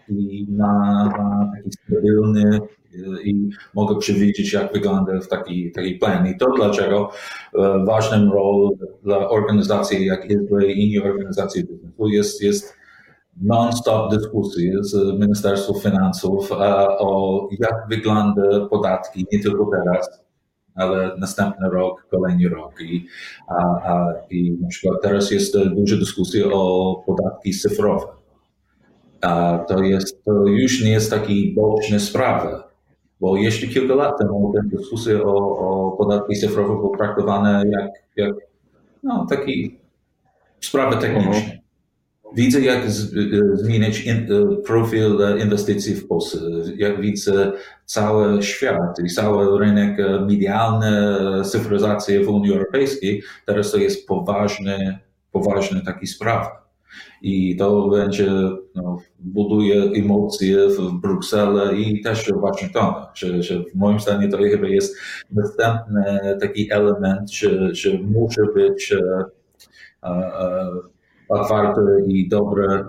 i 0.09 0.47
ma, 0.49 1.05
ma 1.05 1.51
taki 1.55 1.69
stabilny 1.71 2.59
i 3.23 3.50
mogę 3.73 3.95
przewidzieć, 4.00 4.53
jak 4.53 4.73
wygląda 4.73 5.13
taki, 5.29 5.71
taki 5.71 5.93
plan. 5.93 6.27
I 6.27 6.38
to 6.38 6.51
dlaczego 6.51 7.09
e, 7.55 7.85
ważnym 7.85 8.31
rol 8.31 8.69
dla 9.03 9.29
organizacji 9.29 10.05
jak 10.05 10.25
Izrael 10.25 10.71
i 10.71 10.81
innych 10.81 11.05
organizacji 11.05 11.63
biznesu 11.63 12.07
jest, 12.07 12.41
jest 12.41 12.73
non-stop 13.41 14.12
dyskusje 14.12 14.83
z 14.83 15.19
Ministerstwem 15.19 15.75
Finansów 15.81 16.51
e, 16.51 16.55
o 16.88 17.47
jak 17.59 17.85
wygląda 17.89 18.65
podatki, 18.69 19.25
nie 19.31 19.39
tylko 19.39 19.69
teraz, 19.71 20.23
ale 20.75 21.12
następny 21.17 21.69
rok, 21.69 22.07
kolejny 22.12 22.50
rok. 22.50 22.81
I, 22.81 23.05
a, 23.47 23.55
a, 23.63 24.13
I 24.29 24.51
na 24.62 24.67
przykład 24.67 25.01
teraz 25.01 25.31
jest 25.31 25.57
duża 25.75 25.95
dyskusja 25.95 26.45
o 26.53 26.95
podatki 27.05 27.51
cyfrowe. 27.53 28.05
A 29.21 29.59
to, 29.67 29.83
jest, 29.83 30.23
to 30.25 30.31
już 30.47 30.83
nie 30.83 30.91
jest 30.91 31.09
taki 31.09 31.53
boczny 31.53 32.00
sprawa 32.00 32.62
bo 33.24 33.38
jeszcze 33.38 33.68
kilka 33.68 33.96
lat 33.96 34.20
temu 34.20 34.53
te 34.53 34.77
dyskusje 34.77 35.24
o, 35.24 35.34
o 35.60 35.92
podatki 35.98 36.36
cyfrowe 36.36 36.75
były 36.75 36.98
traktowane 36.98 37.63
jak, 37.72 37.92
jak 38.15 38.36
no, 39.03 39.25
taki 39.30 39.77
sprawy 40.62 40.98
techniczne. 40.98 41.36
Mhm. 41.36 41.60
Widzę, 42.36 42.62
jak 42.62 42.92
z, 42.92 43.13
y, 43.13 43.42
zmienić 43.53 44.06
in, 44.06 44.32
y, 44.32 44.58
profil 44.65 45.18
inwestycji 45.44 45.96
w 45.96 46.08
Polsce. 46.08 46.38
Jak 46.77 47.01
widzę 47.01 47.51
cały 47.86 48.44
świat 48.44 49.00
i 49.06 49.10
cały 49.10 49.60
rynek 49.60 49.98
medialny, 50.27 50.92
cyfryzacja 51.44 52.24
w 52.24 52.27
Unii 52.27 52.53
Europejskiej, 52.53 53.24
teraz 53.46 53.72
to 53.72 53.77
jest 53.77 54.08
poważny, 54.08 55.00
poważny 55.32 55.82
taki 55.86 56.08
sprawa 56.08 56.62
i 57.21 57.55
to 57.55 57.88
będzie, 57.88 58.31
no, 58.75 58.97
buduje 59.19 59.83
emocje 59.83 60.67
w 60.67 61.01
Brukseli 61.01 62.00
i 62.00 62.01
też 62.01 62.31
w 62.31 62.41
Waszyngtonie, 62.41 63.05
że, 63.13 63.43
że 63.43 63.63
moim 63.75 64.00
zdaniem 64.00 64.31
to 64.31 64.38
chyba 64.38 64.67
jest 64.67 64.97
następny 65.31 66.38
taki 66.41 66.71
element, 66.71 67.31
że, 67.31 67.75
że 67.75 67.89
musi 67.97 68.41
być 68.55 68.91
e, 68.91 69.23
e, 70.03 70.69
otwarte 71.29 71.81
i 72.07 72.29
dobre 72.29 72.65
e, 72.65 72.88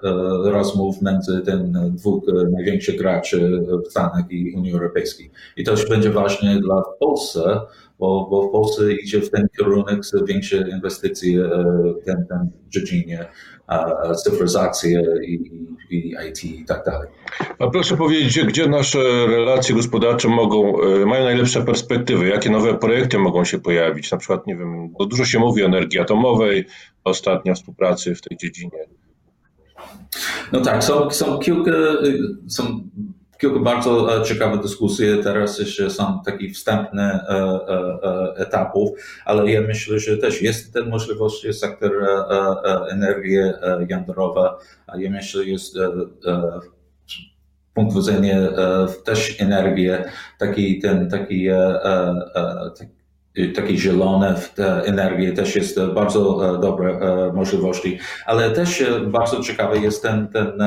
rozmów 0.51 1.03
między 1.03 1.41
tym 1.41 1.73
dwóch 1.91 2.25
największych 2.53 2.99
graczy 2.99 3.61
w 3.87 3.91
Stanach 3.91 4.31
i 4.31 4.55
Unii 4.57 4.73
Europejskiej. 4.73 5.31
I 5.57 5.65
to 5.65 5.71
już 5.71 5.89
będzie 5.89 6.11
ważne 6.11 6.61
dla 6.61 6.83
Polsce, 7.01 7.61
bo, 7.99 8.27
bo 8.31 8.49
w 8.49 8.53
Polsce 8.53 8.93
idzie 8.93 9.21
w 9.21 9.31
ten 9.31 9.47
kierunek 9.59 10.01
większe 10.29 10.71
inwestycje 10.71 11.49
w 12.03 12.05
tym, 12.05 12.27
tym 12.29 12.51
dziedzinie 12.69 13.27
cyfryzację 14.25 15.03
i, 15.27 15.35
i 15.91 16.15
IT 16.29 16.45
i 16.45 16.65
tak 16.65 16.85
dalej. 16.85 17.09
A 17.59 17.71
proszę 17.71 17.97
powiedzieć, 17.97 18.45
gdzie 18.45 18.67
nasze 18.67 19.27
relacje 19.27 19.75
gospodarcze 19.75 20.29
mogą, 20.29 20.83
e, 20.83 21.07
mają 21.07 21.25
najlepsze 21.25 21.65
perspektywy? 21.65 22.29
Jakie 22.29 22.51
nowe 22.51 22.75
projekty 22.75 23.19
mogą 23.19 23.45
się 23.45 23.59
pojawić? 23.59 24.11
Na 24.11 24.19
przykład, 24.19 24.47
nie 24.47 24.57
wiem, 24.57 24.91
bo 24.91 25.07
dużo 25.07 25.25
się 25.25 25.39
mówi 25.39 25.63
o 25.63 25.67
energii 25.67 26.01
atomowej, 26.01 26.67
ostatnia 27.05 27.55
współpracy 27.55 28.15
w 28.15 28.21
tej 28.21 28.37
dziedzinie. 28.37 28.79
No 30.53 30.61
tak, 30.61 30.85
są, 30.85 31.11
są 31.11 31.39
kilka, 31.39 31.73
są 32.49 32.89
kilka 33.39 33.59
bardzo 33.59 34.21
e, 34.21 34.25
ciekawych 34.25 34.61
dyskusji. 34.61 35.07
Teraz 35.23 35.59
jeszcze 35.59 35.91
są 35.91 36.21
takie 36.25 36.51
wstępne 36.51 37.27
e, 37.29 37.35
e, 37.35 38.37
etapów, 38.37 38.91
ale 39.25 39.51
ja 39.51 39.61
myślę, 39.61 39.99
że 39.99 40.19
też 40.19 40.43
jest 40.43 40.73
ten 40.73 40.89
możliwość 40.89 41.59
sektor 41.59 41.93
energii 42.91 43.39
jądrowej. 43.89 44.51
Ja 44.99 45.11
myślę, 45.11 45.43
że 45.43 45.51
jest 45.51 45.77
punkt 47.75 47.97
widzenia 47.97 48.37
też 49.05 49.41
energii, 49.41 49.89
taki 50.39 50.81
ten, 50.81 51.11
taki, 51.11 51.49
takie 53.55 53.77
zielone 53.77 54.35
energie 54.85 55.33
też 55.33 55.57
jest 55.57 55.81
bardzo 55.81 56.59
dobre 56.59 56.99
możliwości, 57.33 57.99
ale 58.27 58.51
też 58.51 58.85
bardzo 59.07 59.41
ciekawe 59.41 59.79
jest 59.79 60.03
ten, 60.03 60.29
ten 60.29 60.63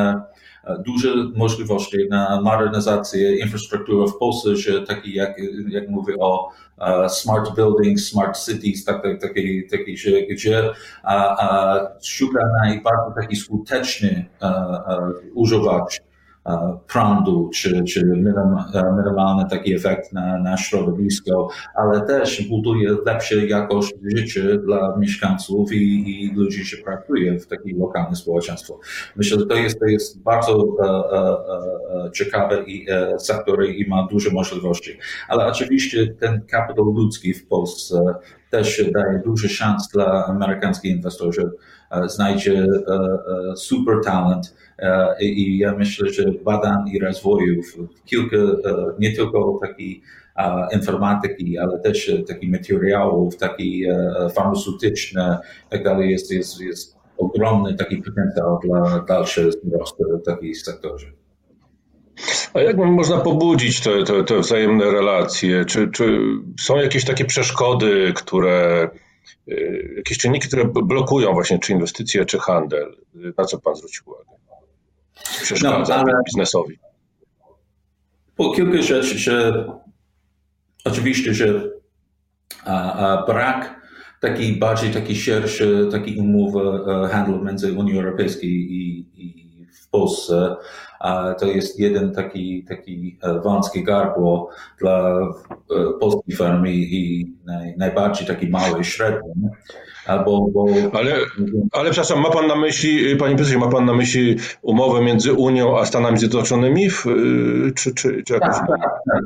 duże 0.85 1.09
możliwości 1.35 1.97
na 2.09 2.41
modernizację 2.41 3.37
infrastruktury 3.37 4.07
w 4.07 4.17
Polsce, 4.17 4.55
że 4.55 4.81
taki 4.81 5.13
jak, 5.13 5.37
jak 5.69 5.89
mówię 5.89 6.13
o 6.19 6.49
smart 7.09 7.55
buildings, 7.55 8.07
smart 8.07 8.45
cities, 8.45 8.85
tak, 8.85 9.03
tak, 9.03 9.21
takie, 9.21 9.63
takie, 9.71 9.93
gdzie 10.29 10.69
a, 11.03 11.15
a, 11.15 11.79
szuka 12.01 12.39
najbardziej 12.63 13.13
taki 13.21 13.35
skuteczny 13.35 14.25
a, 14.39 14.47
a, 14.47 15.11
używać 15.33 16.01
prądu, 16.87 17.49
czy, 17.53 17.83
czy 17.83 18.05
minimalny 18.05 19.49
taki 19.49 19.73
efekt 19.73 20.13
na, 20.13 20.37
na 20.37 20.57
środowisko, 20.57 21.49
ale 21.75 22.01
też 22.01 22.47
buduje 22.47 22.97
lepszą 23.05 23.35
jakość 23.35 23.93
życia 24.15 24.41
dla 24.65 24.97
mieszkańców 24.97 25.71
i, 25.71 26.11
i 26.11 26.35
ludzi, 26.35 26.59
którzy 26.59 26.83
pracuje 26.83 27.39
w 27.39 27.47
takim 27.47 27.79
lokalnym 27.79 28.15
społeczeństwo. 28.15 28.79
Myślę, 29.15 29.39
że 29.39 29.45
to 29.45 29.55
jest, 29.55 29.79
to 29.79 29.85
jest 29.85 30.21
bardzo 30.21 30.65
e, 30.79 30.85
e, 30.85 32.05
e 32.05 32.11
ciekawe 32.11 32.63
i, 32.63 32.85
e, 32.89 33.19
sektor 33.19 33.65
i 33.65 33.89
ma 33.89 34.07
duże 34.11 34.31
możliwości. 34.31 34.97
Ale 35.29 35.45
oczywiście 35.45 36.07
ten 36.07 36.41
kapitał 36.41 36.85
ludzki 36.85 37.33
w 37.33 37.47
Polsce 37.47 38.15
też 38.51 38.91
daje 38.91 39.21
duże 39.25 39.49
szans 39.49 39.89
dla 39.93 40.25
amerykańskich 40.25 40.91
inwestorów, 40.91 41.35
że 41.35 41.43
e, 41.91 42.09
znajdzie 42.09 42.67
e, 42.87 43.55
super 43.55 43.95
talent, 44.05 44.53
E, 44.79 45.15
I 45.19 45.57
ja 45.57 45.75
myślę, 45.75 46.09
że 46.09 46.23
badań 46.45 46.89
i 46.89 46.99
rozwoju 46.99 47.61
kilka, 48.05 48.37
e, 48.37 48.51
nie 48.99 49.15
tylko 49.15 49.59
takiej 49.61 50.01
informatyki, 50.73 51.57
ale 51.57 51.79
też 51.79 52.11
takich 52.27 52.51
materiałów, 52.51 53.37
takich 53.37 53.89
e, 53.89 54.29
farmaceutycznych, 54.29 55.37
tak 55.69 55.83
dalej, 55.83 56.11
jest, 56.11 56.31
jest, 56.31 56.61
jest 56.61 56.97
ogromny 57.17 57.73
taki 57.73 57.97
potencjał 57.97 58.59
dla 58.63 58.99
dalszego 59.07 59.49
wzrostu 59.63 60.03
w 60.21 60.25
takiej 60.25 60.55
sektorze. 60.55 61.07
A 62.53 62.59
jak 62.59 62.77
można 62.77 63.17
pobudzić 63.17 63.81
te, 63.81 64.03
te, 64.03 64.23
te 64.23 64.39
wzajemne 64.39 64.91
relacje? 64.91 65.65
Czy, 65.65 65.91
czy 65.91 66.19
są 66.59 66.77
jakieś 66.77 67.05
takie 67.05 67.25
przeszkody, 67.25 68.13
które, 68.15 68.89
jakieś 69.97 70.17
czynniki, 70.17 70.47
które 70.47 70.65
blokują 70.65 71.33
właśnie 71.33 71.59
czy 71.59 71.73
inwestycje, 71.73 72.25
czy 72.25 72.39
handel? 72.39 72.95
Na 73.37 73.45
co 73.45 73.59
Pan 73.59 73.75
zwrócił 73.75 74.03
uwagę? 74.07 74.37
przeszkadza 75.41 76.03
no, 76.03 76.13
biznesowi? 76.25 76.79
Po 78.35 78.51
kilka 78.51 78.81
rzeczy, 78.81 79.17
że 79.17 79.65
oczywiście, 80.85 81.33
że 81.33 81.71
a, 82.65 82.93
a 82.93 83.25
brak 83.25 83.81
takiej 84.21 84.55
bardziej 84.55 84.91
takiej 84.91 85.15
szerszy, 85.15 85.87
takiej 85.91 86.17
umowy 86.17 86.61
e, 87.05 87.07
handlu 87.07 87.43
między 87.43 87.73
Unią 87.73 87.95
Europejską 87.95 88.41
i, 88.43 89.05
i 89.13 89.46
w 89.87 89.89
Polsce, 89.89 90.55
to 91.39 91.45
jest 91.45 91.79
jeden 91.79 92.11
taki, 92.11 92.63
taki 92.63 93.17
e, 93.21 93.39
wąski 93.39 93.83
gardło 93.83 94.49
dla 94.79 95.19
e, 95.19 95.99
polskiej 95.99 96.35
firmy 96.35 96.73
i 96.73 97.27
naj, 97.45 97.73
najbardziej 97.77 98.27
taki 98.27 98.49
mały 98.49 98.83
średni. 98.83 99.33
Albo, 100.07 100.47
bo... 100.53 100.65
ale, 100.93 101.15
ale 101.71 101.91
przepraszam, 101.91 102.21
ma 102.21 102.29
pan 102.29 102.47
na 102.47 102.55
myśli, 102.55 103.15
panie 103.15 103.35
prezesie, 103.35 103.57
ma 103.57 103.67
pan 103.67 103.85
na 103.85 103.93
myśli 103.93 104.35
umowę 104.61 105.01
między 105.01 105.33
Unią 105.33 105.79
a 105.79 105.85
Stanami 105.85 106.17
Zjednoczonymi, 106.17 106.89
w, 106.89 107.05
czy, 107.75 107.93
czy, 107.93 108.23
czy 108.23 108.33
jakoś 108.33 108.55
tak, 108.55 108.67
tak, 108.67 108.79
tak, 109.11 109.21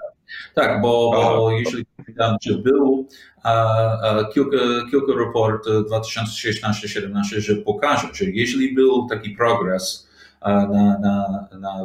tak, 0.56 0.82
bo, 0.82 1.12
bo 1.16 1.52
jeśli 1.52 1.86
pamiętam, 1.98 2.38
że 2.42 2.54
był 2.58 3.08
a, 3.44 3.54
a 4.02 4.24
kilka, 4.34 4.58
kilka 4.92 5.14
raport 5.26 5.68
2016-2017, 5.68 7.40
że 7.40 7.56
pokaże, 7.56 8.08
że 8.14 8.26
jeśli 8.26 8.76
był 8.76 9.08
taki 9.10 9.30
progres 9.30 10.11
na, 10.46 11.00
na, 11.00 11.48
na 11.60 11.84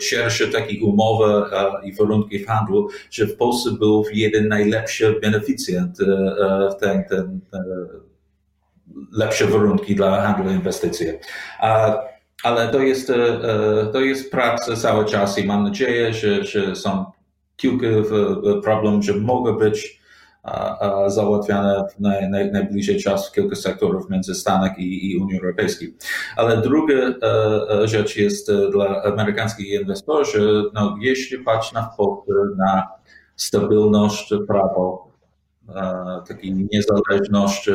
szersze 0.00 0.48
takie 0.48 0.84
umowy 0.84 1.50
i 1.84 1.92
warunki 1.92 2.38
w 2.38 2.46
handlu, 2.46 2.88
że 3.10 3.26
w 3.26 3.36
Polsce 3.36 3.70
był 3.70 4.04
jeden 4.12 4.48
najlepszy 4.48 5.20
beneficjent 5.22 6.00
e, 6.00 6.04
e, 6.04 6.74
ten, 6.80 7.04
ten, 7.04 7.40
ten 7.50 7.64
lepsze 9.12 9.46
warunki 9.46 9.94
dla 9.94 10.22
handlu 10.22 10.50
inwestycji. 10.50 11.06
Ale 12.42 12.68
to 12.68 12.80
jest, 12.80 13.10
e, 13.10 13.14
e, 13.14 13.86
to 13.92 14.00
jest 14.00 14.30
praca 14.30 14.76
cały 14.76 15.04
czas 15.04 15.38
i 15.38 15.44
mam 15.44 15.64
nadzieję, 15.64 16.14
że, 16.14 16.44
że 16.44 16.76
są 16.76 17.04
kilka 17.56 17.86
problemów, 18.62 19.04
że 19.04 19.14
mogą 19.14 19.52
być 19.52 19.95
załatwiane 21.06 21.84
w 21.96 22.00
naj, 22.00 22.30
naj, 22.30 22.52
w 23.28 23.32
kilku 23.32 23.54
sektorów 23.54 24.10
między 24.10 24.34
Stanach 24.34 24.78
i, 24.78 25.12
i 25.12 25.38
Europejską. 25.42 25.84
Ale 26.36 26.56
druga 26.56 26.94
e, 26.94 27.88
rzecz 27.88 28.16
jest 28.16 28.52
dla 28.72 29.02
amerykańskich 29.02 29.80
inwestorów, 29.80 30.32
no, 30.74 30.96
jeśli 31.00 31.38
patrzeć 31.38 31.72
na, 31.72 31.90
na 32.56 32.88
stabilność 33.36 34.34
prawa 34.46 35.06
takiej 36.28 36.54
niezależności 36.72 37.70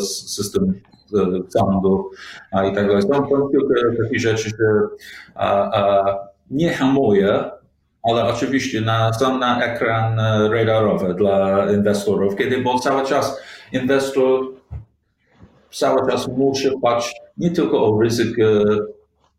systemu 0.00 0.72
sądu 1.48 2.10
i 2.70 2.74
tak 2.74 2.86
dalej. 2.86 3.02
Są 3.02 3.08
kilka 3.28 4.02
takich 4.02 4.20
rzeczy, 4.20 4.48
że 4.48 4.82
nie 6.50 6.72
hamuje, 6.72 7.50
ale 8.04 8.24
oczywiście 8.24 8.80
na, 8.80 9.12
są 9.12 9.38
na 9.38 9.64
ekran 9.64 10.20
radarowy 10.50 11.14
dla 11.14 11.72
inwestorów, 11.72 12.36
kiedy 12.36 12.58
bo 12.58 12.78
cały 12.78 13.06
czas 13.06 13.40
inwestor 13.72 14.54
cały 15.70 16.10
czas 16.10 16.28
musi 16.28 16.68
patrzeć 16.82 17.16
nie 17.36 17.50
tylko 17.50 17.86
o 17.86 18.02
ryzyko 18.02 18.42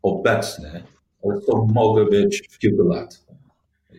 obecne, 0.02 0.82
ale 1.24 1.40
co 1.40 1.66
mogę 1.74 2.04
być 2.04 2.48
w 2.50 2.58
kilku 2.58 2.82
lat. 2.82 3.26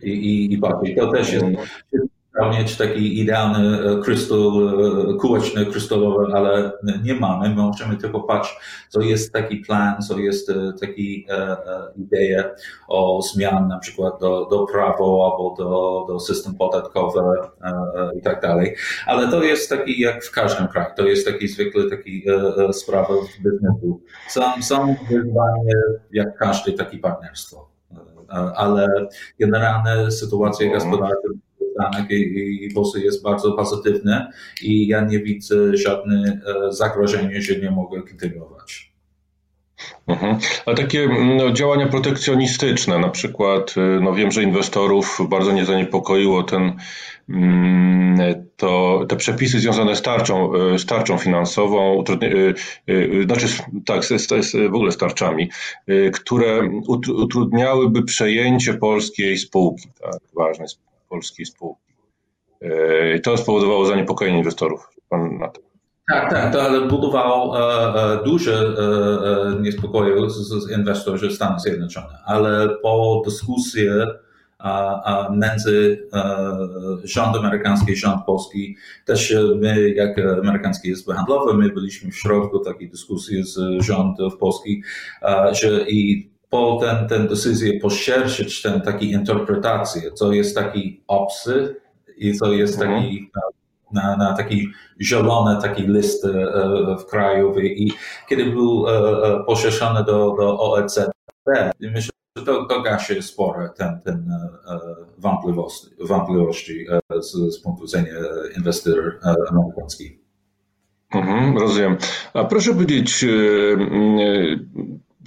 I, 0.02 0.10
i, 0.10 0.54
i 0.54 0.96
To 0.96 1.12
też 1.12 1.32
jest 1.32 2.07
mieć 2.46 2.76
taki 2.76 3.20
idealny 3.20 3.78
e, 3.78 4.02
krystal, 4.02 4.38
e, 4.38 5.14
kółeczny, 5.14 5.66
krystalowy, 5.66 6.34
ale 6.34 6.72
nie 7.02 7.14
mamy. 7.14 7.48
My 7.48 7.54
możemy 7.54 7.96
tylko 7.96 8.20
patrzeć, 8.20 8.58
co 8.88 9.00
jest 9.00 9.32
taki 9.32 9.56
plan, 9.56 10.02
co 10.02 10.18
jest 10.18 10.50
e, 10.50 10.72
taki 10.80 11.26
idea 11.96 12.44
o 12.88 13.22
zmian 13.22 13.68
na 13.68 13.78
przykład 13.78 14.20
do, 14.20 14.46
do 14.50 14.66
prawo 14.66 15.30
albo 15.32 15.64
do, 15.64 16.04
do 16.12 16.20
system 16.20 16.54
podatkowy 16.54 17.20
i 18.18 18.22
tak 18.22 18.42
dalej. 18.42 18.74
Ale 19.06 19.28
to 19.28 19.42
jest 19.42 19.70
taki 19.70 20.00
jak 20.00 20.24
w 20.24 20.30
każdym 20.30 20.68
kraju. 20.68 20.88
To 20.96 21.06
jest 21.06 21.26
taki 21.26 21.48
zwykle 21.48 21.90
taki 21.90 22.24
sprawa 22.72 23.08
w 23.08 23.42
biznesu. 23.42 24.00
Są, 24.28 24.42
są 24.62 24.96
wyzwania 25.10 25.74
jak 26.12 26.36
każde 26.36 26.72
takie 26.72 26.98
partnerstwo. 26.98 27.68
Ale 28.54 28.88
generalne 29.38 30.10
sytuacje 30.10 30.70
gospodarcze 30.70 31.28
Stanach 31.78 32.10
i, 32.10 32.64
i 32.64 32.74
Polsce 32.74 33.00
jest 33.00 33.22
bardzo 33.22 33.52
pozytywne 33.52 34.32
i 34.62 34.88
ja 34.88 35.00
nie 35.00 35.18
widzę 35.18 35.76
żadnych 35.76 36.30
e, 36.30 36.72
zagrożenia, 36.72 37.40
że 37.40 37.56
nie 37.56 37.70
mogę 37.70 38.02
kontynuować. 38.02 38.92
Mhm. 40.06 40.38
A 40.66 40.74
takie 40.74 41.08
no, 41.36 41.52
działania 41.52 41.86
protekcjonistyczne, 41.86 42.98
na 42.98 43.08
przykład, 43.08 43.74
e, 43.76 44.00
no 44.00 44.14
wiem, 44.14 44.30
że 44.30 44.42
inwestorów 44.42 45.20
bardzo 45.28 45.52
nie 45.52 45.64
zaniepokoiło 45.64 46.42
ten, 46.42 46.72
mm, 47.28 48.48
to, 48.56 49.04
te 49.08 49.16
przepisy 49.16 49.60
związane 49.60 49.96
z 49.96 50.02
tarczą, 50.02 50.52
z 50.78 50.86
tarczą 50.86 51.18
finansową, 51.18 52.04
znaczy 53.26 53.46
tak, 53.86 54.04
z, 54.04 54.28
z, 54.28 54.70
w 54.70 54.74
ogóle 54.74 54.92
z 54.92 54.96
tarczami, 54.96 55.50
które 56.12 56.70
utrudniałyby 57.18 58.02
przejęcie 58.02 58.74
polskiej 58.74 59.38
spółki, 59.38 59.88
tak, 60.00 60.20
ważnej 60.34 60.68
polskiej 61.08 61.46
spółki. 61.46 61.92
E, 62.60 63.18
to 63.18 63.36
spowodowało 63.36 63.86
zaniepokojenie 63.86 64.38
inwestorów. 64.38 64.88
Pan 65.08 65.38
na 65.38 65.48
to. 65.48 65.68
Tak, 66.08 66.30
tak, 66.30 66.52
to 66.52 66.86
budowało 66.86 67.60
e, 67.60 68.20
e, 68.20 68.24
duże 68.24 68.52
e, 68.52 69.58
e 69.58 69.62
niespodziewanie 69.62 70.30
z, 70.30 70.36
z 70.36 70.70
inwestorów 70.70 71.32
Stanów 71.32 71.60
Zjednoczonych, 71.60 72.16
ale 72.24 72.68
po 72.82 73.22
dyskusji 73.24 73.88
między 75.30 76.06
e, 76.12 76.46
rząd 77.04 77.36
amerykański 77.36 77.92
i 77.92 77.96
rząd 77.96 78.24
polski, 78.24 78.76
też 79.04 79.34
my, 79.56 79.90
jak 79.90 80.18
amerykańskie 80.18 80.88
izby 80.88 81.14
handlowe, 81.14 81.54
my 81.54 81.68
byliśmy 81.68 82.10
w 82.10 82.16
środku 82.16 82.58
takiej 82.58 82.90
dyskusji 82.90 83.42
z 83.42 83.82
rządem 83.82 84.30
polski, 84.40 84.82
że 85.52 85.84
i 85.88 86.30
po 86.50 86.78
ten, 86.80 87.08
ten 87.08 87.28
decyzję 87.28 87.80
poszerzyć 87.80 88.62
ten 88.62 88.80
taki 88.80 89.10
interpretację, 89.10 90.12
co 90.12 90.32
jest 90.32 90.54
taki 90.54 91.02
obcy 91.06 91.76
i 92.16 92.34
co 92.34 92.52
jest 92.52 92.82
mhm. 92.82 93.02
taki 93.02 93.30
na, 93.92 94.16
na 94.16 94.36
taki 94.36 94.68
zielony 95.00 95.62
taki 95.62 95.82
list 95.82 96.24
e, 96.24 96.30
w 96.98 97.06
kraju 97.06 97.60
i 97.60 97.92
kiedy 98.28 98.44
był 98.44 98.88
e, 98.88 98.92
e, 98.92 99.44
poszerzony 99.44 100.04
do, 100.04 100.34
do 100.38 100.60
OECD, 100.60 101.12
myślę, 101.80 102.12
to, 102.46 102.64
to 102.64 102.82
gasie 102.82 103.22
spore 103.22 103.70
ten, 103.76 104.00
ten 104.04 104.30
wątpliwości, 105.18 105.86
wątpliwości 106.00 106.86
z, 107.20 107.54
z 107.54 107.60
punktu 107.62 107.84
widzenia 107.84 108.12
inwestor 108.56 109.18
amerykańskich. 109.50 110.18
Mhm, 111.14 111.58
rozumiem. 111.58 111.96
A 112.34 112.44
proszę 112.44 112.72
powiedzieć, 112.72 113.24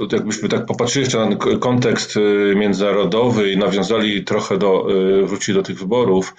bo 0.01 0.15
jakbyśmy 0.15 0.49
tak 0.49 0.65
popatrzyli 0.65 1.03
jeszcze 1.03 1.29
na 1.29 1.35
kontekst 1.59 2.15
międzynarodowy 2.55 3.51
i 3.51 3.57
nawiązali 3.57 4.23
trochę 4.23 4.57
do, 4.57 4.87
wrócili 5.23 5.57
do 5.57 5.63
tych 5.63 5.79
wyborów, 5.79 6.35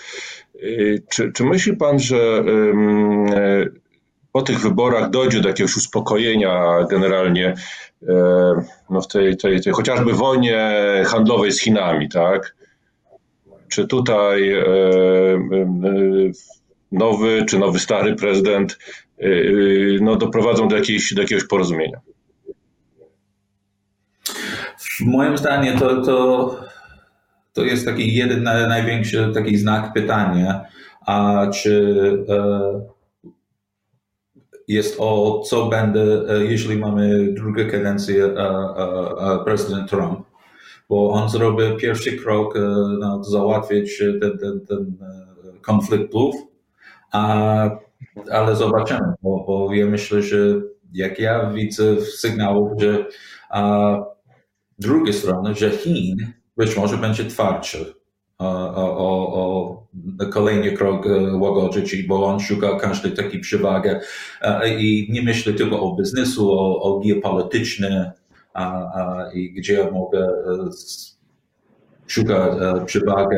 czy, 1.10 1.32
czy 1.32 1.44
myśli 1.44 1.76
pan, 1.76 1.98
że 1.98 2.44
po 4.32 4.42
tych 4.42 4.60
wyborach 4.60 5.10
dojdzie 5.10 5.40
do 5.40 5.48
jakiegoś 5.48 5.76
uspokojenia 5.76 6.84
generalnie 6.90 7.54
no 8.90 9.00
w 9.00 9.08
tej, 9.08 9.36
tej, 9.36 9.60
tej 9.60 9.72
chociażby 9.72 10.12
wojnie 10.12 10.72
handlowej 11.06 11.52
z 11.52 11.60
Chinami, 11.60 12.08
tak? 12.08 12.56
Czy 13.68 13.86
tutaj 13.86 14.54
nowy 16.92 17.44
czy 17.48 17.58
nowy 17.58 17.78
stary 17.78 18.14
prezydent 18.14 18.78
no, 20.00 20.16
doprowadzą 20.16 20.68
do, 20.68 20.76
jakiejś, 20.76 21.14
do 21.14 21.22
jakiegoś 21.22 21.44
porozumienia? 21.44 22.00
Moim 25.06 25.38
zdaniem 25.38 25.78
to, 25.78 26.02
to, 26.02 26.56
to 27.52 27.64
jest 27.64 27.86
taki 27.86 28.14
jeden 28.14 28.42
największy 28.42 29.30
taki 29.34 29.56
znak 29.56 29.92
pytania, 29.92 30.64
a 31.06 31.46
czy 31.54 32.24
e, 32.28 32.80
jest 34.68 34.96
o 34.98 35.40
co 35.40 35.66
będę, 35.66 36.24
e, 36.28 36.44
jeśli 36.44 36.76
mamy 36.76 37.32
drugą 37.32 37.70
kadencję 37.70 38.24
e, 38.24 39.44
prezydent 39.44 39.90
Trump, 39.90 40.20
bo 40.88 41.10
on 41.10 41.28
zrobił 41.28 41.76
pierwszy 41.76 42.16
krok 42.16 42.54
no, 42.98 43.24
załatwić 43.24 44.02
ten, 44.20 44.38
ten, 44.38 44.66
ten 44.66 44.96
konfliktów, 45.62 46.34
a, 47.12 47.70
ale 48.30 48.56
zobaczymy, 48.56 49.14
bo, 49.22 49.44
bo 49.46 49.74
ja 49.74 49.86
myślę, 49.86 50.22
że 50.22 50.36
jak 50.92 51.18
ja 51.18 51.50
widzę 51.50 52.00
sygnałów, 52.00 52.82
że 52.82 53.04
a, 53.50 53.96
drugiej 54.78 55.14
strony, 55.14 55.54
że 55.54 55.70
Chin 55.70 56.32
być 56.56 56.76
może 56.76 56.96
będzie 56.96 57.24
twardszy 57.24 57.94
o, 58.38 58.96
o, 58.96 59.34
o 59.34 60.26
kolejny 60.30 60.72
krok 60.72 61.06
e, 61.06 61.36
łagodzić, 61.36 62.02
bo 62.02 62.26
on 62.26 62.40
szuka 62.40 62.76
każdej 62.76 63.12
takiej 63.12 63.40
przewagi 63.40 63.88
e, 64.40 64.80
i 64.80 65.08
nie 65.12 65.22
myśli 65.22 65.54
tylko 65.54 65.80
o 65.80 65.96
biznesu, 65.96 66.52
o, 66.52 66.82
o 66.82 67.00
geopolitycznym, 67.00 68.04
i 69.34 69.52
gdzie 69.52 69.90
mogę 69.90 70.18
e, 70.18 70.30
szukać 72.06 72.52
przewagi 72.86 73.36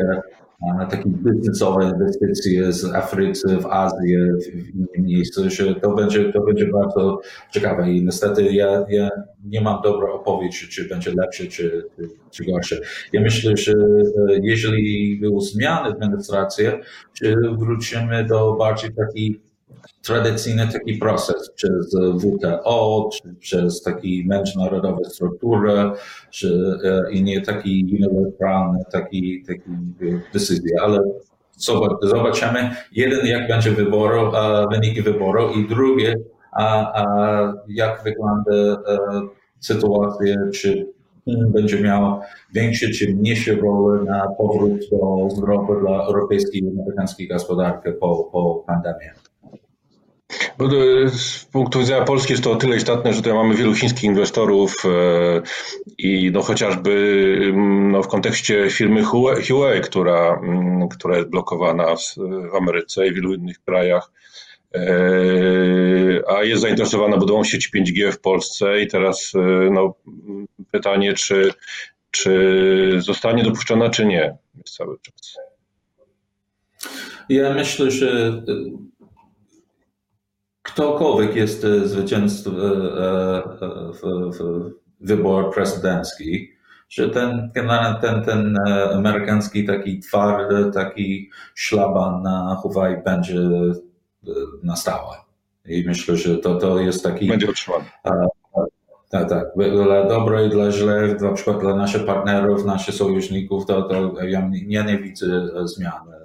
takie 0.89 1.09
biznesowe 1.09 1.85
inwestycje 1.85 2.71
z 2.71 2.85
Afryki, 2.85 3.39
w 3.61 3.65
Azji, 3.65 4.17
w 4.43 4.75
innych 4.75 4.97
miejscach, 4.97 5.45
że 5.45 5.75
to 5.75 5.95
będzie, 5.95 6.33
to 6.33 6.41
będzie 6.41 6.67
bardzo 6.67 7.19
ciekawe 7.51 7.91
i 7.91 8.03
niestety 8.05 8.43
ja, 8.43 8.85
ja 8.89 9.09
nie 9.45 9.61
mam 9.61 9.81
dobrej 9.81 10.11
odpowiedzi, 10.11 10.67
czy 10.67 10.89
będzie 10.89 11.11
lepsze, 11.17 11.45
czy, 11.47 11.85
czy 12.31 12.45
gorsze. 12.45 12.79
Ja 13.13 13.21
myślę, 13.21 13.57
że 13.57 13.71
e, 13.71 14.39
jeżeli 14.43 15.19
były 15.19 15.41
zmiany 15.41 15.89
administracji, 15.89 16.65
czy 17.13 17.35
wrócimy 17.57 18.25
do 18.25 18.55
bardziej 18.59 18.89
takiej 18.93 19.41
tradycyjny 20.03 20.67
taki 20.67 20.97
proces 20.97 21.51
przez 21.55 21.95
WTO, 22.19 23.09
czy 23.13 23.35
przez 23.39 23.81
taki 23.81 24.27
międzynarodowe 24.27 25.05
struktury, 25.05 25.91
czy 26.31 26.79
e, 26.83 27.11
i 27.11 27.23
nie 27.23 27.41
taki 27.41 27.85
unilateralny, 27.91 28.79
taki, 28.91 29.43
taki 29.47 29.71
decyzje, 30.33 30.81
ale 30.81 30.99
zobaczymy, 32.01 32.75
jeden 32.91 33.25
jak 33.25 33.47
będzie 33.47 33.71
wyboru, 33.71 34.31
wyniki 34.71 35.01
wyboru 35.01 35.51
i 35.51 35.67
drugie, 35.67 36.15
a, 36.51 36.93
a 37.01 37.53
jak 37.67 38.03
wygląda 38.03 38.53
e, 38.53 38.97
sytuacja, 39.59 40.35
czy 40.53 40.95
Chin 41.25 41.51
będzie 41.51 41.81
miał 41.81 42.19
większe 42.53 42.87
czy 42.89 43.15
mniejsze 43.15 43.55
rolę 43.55 44.03
na 44.03 44.27
powrót 44.37 44.79
do 44.91 45.29
zdrowia 45.29 45.79
dla 45.79 46.05
europejskiej 46.05 46.61
i 46.63 46.67
amerykańskiej 46.67 47.27
gospodarki 47.27 47.89
po, 47.99 48.29
po 48.31 48.63
pandemii. 48.67 49.24
Bo 50.57 50.65
e, 50.65 51.09
z 51.09 51.45
punktu 51.45 51.79
widzenia 51.79 52.05
Polski 52.05 52.33
jest 52.33 52.43
to 52.43 52.51
o 52.51 52.55
tyle 52.55 52.77
istotne, 52.77 53.13
że 53.13 53.17
tutaj 53.17 53.33
mamy 53.33 53.55
wielu 53.55 53.75
chińskich 53.75 54.03
inwestorów 54.03 54.73
e, 54.85 55.41
i 55.97 56.31
no 56.33 56.41
chociażby 56.41 57.53
no 57.91 58.03
w 58.03 58.07
kontekście 58.07 58.69
firmy 58.69 59.03
Huawei, 59.03 59.81
która, 59.81 60.41
która 60.91 61.17
jest 61.17 61.29
blokowana 61.29 61.95
w, 61.95 62.15
Ameryce 62.57 63.07
i 63.07 63.13
wielu 63.13 63.33
innych 63.33 63.59
krajach, 63.59 64.11
e, 64.75 64.79
a 66.27 66.43
jest 66.43 66.61
zainteresowana 66.61 67.17
budową 67.17 67.43
sieci 67.43 67.69
5G 67.75 68.11
w 68.11 68.19
Polsce 68.19 68.81
i 68.81 68.87
teraz 68.87 69.33
no, 69.71 69.93
pytanie, 70.71 71.13
czy, 71.13 71.53
czy 72.11 72.97
zostanie 72.97 73.43
dopuszczona, 73.43 73.89
czy 73.89 74.05
nie 74.05 74.37
jest 74.57 74.75
cały 74.77 74.97
czas. 75.01 75.37
Ja 77.29 77.53
myślę, 77.53 77.91
że 77.91 78.41
ktokolwiek 80.65 81.35
jest 81.35 81.65
e, 81.65 81.87
zwycięzcą 81.87 82.51
e, 82.51 82.55
e, 82.55 83.41
w, 83.93 84.01
w 84.37 84.71
wybór 85.01 85.53
prezydencki, 85.53 86.49
że 86.89 87.09
ten, 87.09 87.51
ten, 88.01 88.23
ten 88.23 88.57
amerykański 88.93 89.65
taki 89.65 89.99
twardy, 89.99 90.71
taki 90.71 91.29
szlaban 91.55 92.21
na 92.21 92.61
Hawaii 92.63 92.97
będzie 93.05 93.39
na 94.63 94.75
stałe. 94.75 95.15
I 95.65 95.83
myślę, 95.87 96.17
że 96.17 96.37
to, 96.37 96.55
to 96.55 96.79
jest 96.79 97.03
taki... 97.03 97.27
Będzie 97.27 97.49
utrzymany. 97.49 97.85
Tak, 99.09 99.29
tak. 99.29 99.47
Dla 99.55 100.05
dobre 100.07 100.47
i 100.47 100.49
dla 100.49 100.71
źle, 100.71 101.15
na 101.21 101.31
przykład 101.31 101.59
dla 101.59 101.75
naszych 101.75 102.05
partnerów, 102.05 102.65
naszych 102.65 102.95
sojuszników, 102.95 103.65
to, 103.65 103.81
to 103.81 104.23
ja 104.23 104.49
nie, 104.65 104.83
nie 104.83 104.97
widzę 104.97 105.27
zmiany 105.63 106.15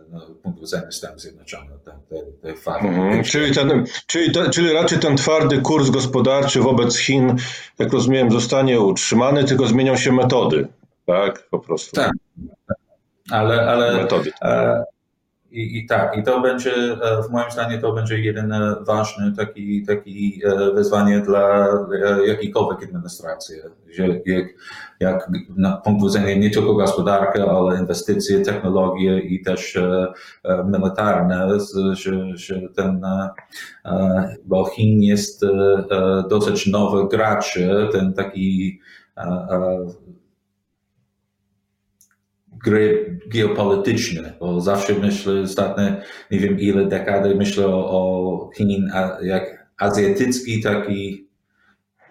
punktu 0.43 0.61
widzenia 0.61 0.91
Stanów 0.91 1.21
Zjednoczonych, 1.21 1.81
te, 1.85 1.91
te, 1.91 2.17
fakty. 2.57 2.89
Mhm. 2.89 3.25
Czyli, 3.25 3.55
ten, 3.55 3.85
czyli, 4.07 4.33
te, 4.33 4.51
czyli 4.51 4.73
raczej 4.73 4.99
ten 4.99 5.17
twardy 5.17 5.59
kurs 5.59 5.91
gospodarczy 5.91 6.61
wobec 6.61 6.99
Chin, 6.99 7.37
jak 7.79 7.93
rozumiem, 7.93 8.31
zostanie 8.31 8.81
utrzymany, 8.81 9.45
tylko 9.45 9.67
zmienią 9.67 9.97
się 9.97 10.13
metody, 10.13 10.69
tak? 11.07 11.49
Po 11.51 11.59
prostu. 11.59 11.97
Tak, 11.97 12.13
ale, 13.31 13.71
ale 13.71 13.97
metody. 13.97 14.33
E, 14.43 14.85
i, 15.51 15.79
I 15.79 15.87
tak, 15.87 16.17
i 16.19 16.23
to 16.23 16.41
będzie, 16.41 16.73
e, 16.75 17.23
w 17.23 17.31
moim 17.31 17.51
zdaniem, 17.51 17.81
to 17.81 17.93
będzie 17.93 18.19
jeden 18.19 18.53
e, 18.53 18.77
ważny 18.81 19.33
taki, 19.37 19.87
taki 19.87 20.43
e, 20.45 20.75
wyzwanie 20.75 21.21
dla 21.21 21.69
jakiejkolwiek 22.27 22.89
administracji. 22.89 23.57
Jak, 23.99 24.17
jak 25.01 25.31
na 25.57 25.77
punkt 25.77 26.05
widzenia 26.05 26.35
nie 26.35 26.51
tylko 26.51 26.75
gospodarki, 26.75 27.41
ale 27.41 27.79
inwestycje, 27.79 28.41
technologie 28.41 29.21
i 29.21 29.43
też 29.43 29.79
militarne, 30.65 31.49
że, 31.93 32.37
że 32.37 32.61
ten, 32.77 33.07
bo 34.45 34.65
Chin 34.65 35.03
jest 35.03 35.45
dosyć 36.29 36.67
nowy 36.67 37.09
gracz, 37.09 37.59
ten 37.93 38.13
taki 38.13 38.81
gry 42.65 43.19
geopolityczne, 43.27 44.33
bo 44.41 44.61
zawsze 44.61 44.95
myślę, 44.95 45.41
ostatnie 45.41 46.03
nie 46.31 46.39
wiem 46.39 46.61
ile 46.61 46.87
dekady 46.87 47.35
myślę 47.35 47.67
o, 47.67 47.91
o 47.91 48.51
Chin 48.57 48.91
jak 49.23 49.67
azjatycki 49.79 50.63
taki 50.63 51.27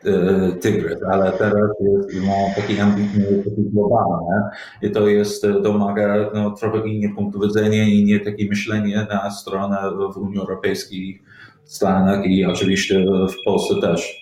e, 0.06 0.52
tygrys, 0.52 1.00
ale 1.12 1.32
teraz 1.32 1.70
jest 1.82 2.26
ma 2.26 2.56
taki 2.56 2.80
ambitny, 2.80 3.44
taki 3.44 3.62
globalny 3.74 4.50
i 4.82 4.92
to 4.92 5.08
jest, 5.08 5.48
domaga 5.62 6.32
no, 6.34 6.52
trochę 6.52 6.88
inny 6.90 7.16
punkt 7.16 7.40
widzenia 7.42 7.84
i 7.84 8.04
nie 8.04 8.20
takie 8.20 8.48
myślenie 8.48 9.08
na 9.10 9.32
stronę 9.32 9.78
w 10.14 10.18
Unii 10.18 10.40
Europejskiej, 10.40 11.22
Stanach 11.70 12.26
i 12.26 12.46
oczywiście 12.46 13.06
w 13.06 13.44
Polsce 13.46 13.82
też. 13.82 14.19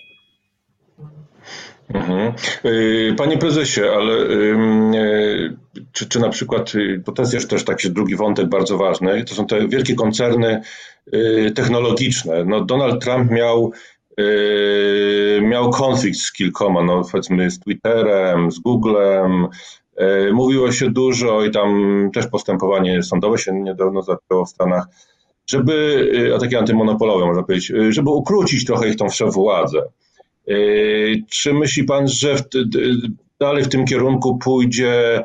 Mhm. 1.94 2.32
Y, 2.64 3.14
panie 3.16 3.38
prezesie, 3.38 3.80
ale 3.82 4.12
y, 4.14 5.56
czy, 5.92 6.08
czy 6.08 6.20
na 6.20 6.28
przykład, 6.28 6.74
y, 6.74 7.02
bo 7.06 7.12
to 7.12 7.22
jest 7.22 7.50
też 7.50 7.64
taki 7.64 7.90
drugi 7.90 8.16
wątek 8.16 8.48
bardzo 8.48 8.78
ważny, 8.78 9.24
to 9.24 9.34
są 9.34 9.46
te 9.46 9.68
wielkie 9.68 9.94
koncerny 9.94 10.62
technologiczne. 11.54 12.44
No 12.44 12.64
Donald 12.64 13.04
Trump 13.04 13.30
miał, 13.30 13.72
miał 15.42 15.70
konflikt 15.70 16.18
z 16.18 16.32
kilkoma, 16.32 16.82
no 16.82 17.02
powiedzmy 17.12 17.50
z 17.50 17.60
Twitterem, 17.60 18.52
z 18.52 18.58
Googlem, 18.58 19.46
mówiło 20.32 20.72
się 20.72 20.90
dużo 20.90 21.44
i 21.44 21.50
tam 21.50 22.10
też 22.14 22.26
postępowanie 22.26 23.02
sądowe 23.02 23.38
się 23.38 23.52
niedawno 23.52 24.02
zaczęło 24.02 24.44
w 24.44 24.48
Stanach, 24.48 24.86
żeby, 25.46 26.32
a 26.36 26.38
takie 26.38 26.58
antymonopolowe 26.58 27.26
można 27.26 27.42
powiedzieć, 27.42 27.72
żeby 27.88 28.10
ukrócić 28.10 28.64
trochę 28.64 28.88
ich 28.88 28.96
tą 28.96 29.08
wszechwładzę. 29.08 29.82
Czy 31.28 31.54
myśli 31.54 31.84
pan, 31.84 32.08
że 32.08 32.36
dalej 33.40 33.64
w 33.64 33.68
tym 33.68 33.84
kierunku 33.84 34.38
pójdzie, 34.38 35.24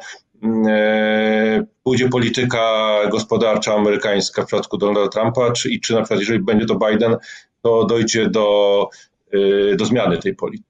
e, 0.68 1.66
pójdzie 1.84 2.10
polityka 2.10 2.94
gospodarcza 3.12 3.76
amerykańska 3.76 4.42
w 4.42 4.46
przypadku 4.46 4.78
Donalda 4.78 5.10
Trumpa, 5.10 5.52
czy, 5.52 5.70
i 5.70 5.82
czy 5.82 5.94
na 5.94 6.02
przykład 6.02 6.20
jeżeli 6.20 6.40
będzie 6.40 6.66
to 6.66 6.76
Biden, 6.76 7.18
to 7.62 7.86
dojdzie 7.86 8.30
do, 8.30 8.90
e, 9.32 9.76
do 9.76 9.86
zmiany 9.86 10.18
tej 10.18 10.36
polityki. 10.36 10.70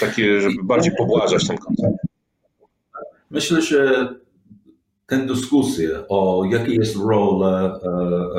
Takie, 0.00 0.40
żeby 0.40 0.64
bardziej 0.64 0.92
pobłażać 0.98 1.46
ten 1.46 1.58
koncept. 1.58 1.96
Myślę, 3.30 3.62
że 3.62 4.08
tę 5.08 5.26
dyskusję 5.26 5.90
o 6.08 6.44
jakiej 6.50 6.76
jest 6.76 6.96
rola 6.96 7.60
e, 7.60 7.88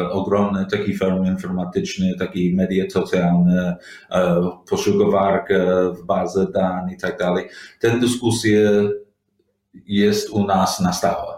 e, 0.01 0.10
ogromnej 0.10 0.65
takiej 0.71 0.97
firmy 0.97 1.27
informatycznej, 1.27 2.17
takiej 2.17 2.55
media 2.55 2.89
socjalne, 2.89 3.77
e, 4.12 4.49
poszukiwarkę 4.69 5.65
w 5.93 6.05
bazę 6.05 6.47
danych 6.51 6.97
i 6.97 7.01
tak 7.01 7.19
dalej, 7.19 7.45
tę 7.79 7.99
dyskusję 7.99 8.89
jest 9.88 10.29
u 10.29 10.45
nas 10.45 10.79
na 10.79 10.93
stałe. 10.93 11.34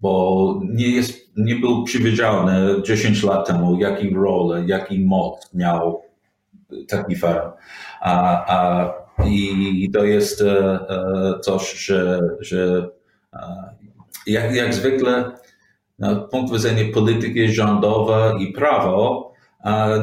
Bo 0.00 0.60
nie, 0.64 0.88
jest, 0.88 1.30
nie 1.36 1.54
był 1.54 1.84
przewidziany 1.84 2.82
10 2.82 3.22
lat 3.22 3.46
temu, 3.46 3.80
jaki 3.80 4.14
rolę, 4.14 4.64
jaki 4.66 5.04
moc 5.04 5.54
miał 5.54 6.02
taki 6.88 7.14
firm. 7.16 7.50
A, 8.00 8.44
a, 8.56 8.92
I 9.26 9.90
to 9.94 10.04
jest 10.04 10.42
e, 10.42 10.78
e, 10.90 11.40
coś, 11.40 11.86
że, 11.86 12.20
że 12.40 12.88
jak, 14.28 14.54
jak 14.54 14.74
zwykle 14.74 15.30
no, 15.98 16.26
z 16.26 16.30
punktu 16.30 16.54
widzenia 16.54 16.84
polityki 16.94 17.52
rządowej 17.52 18.42
i 18.42 18.52
prawo, 18.52 19.32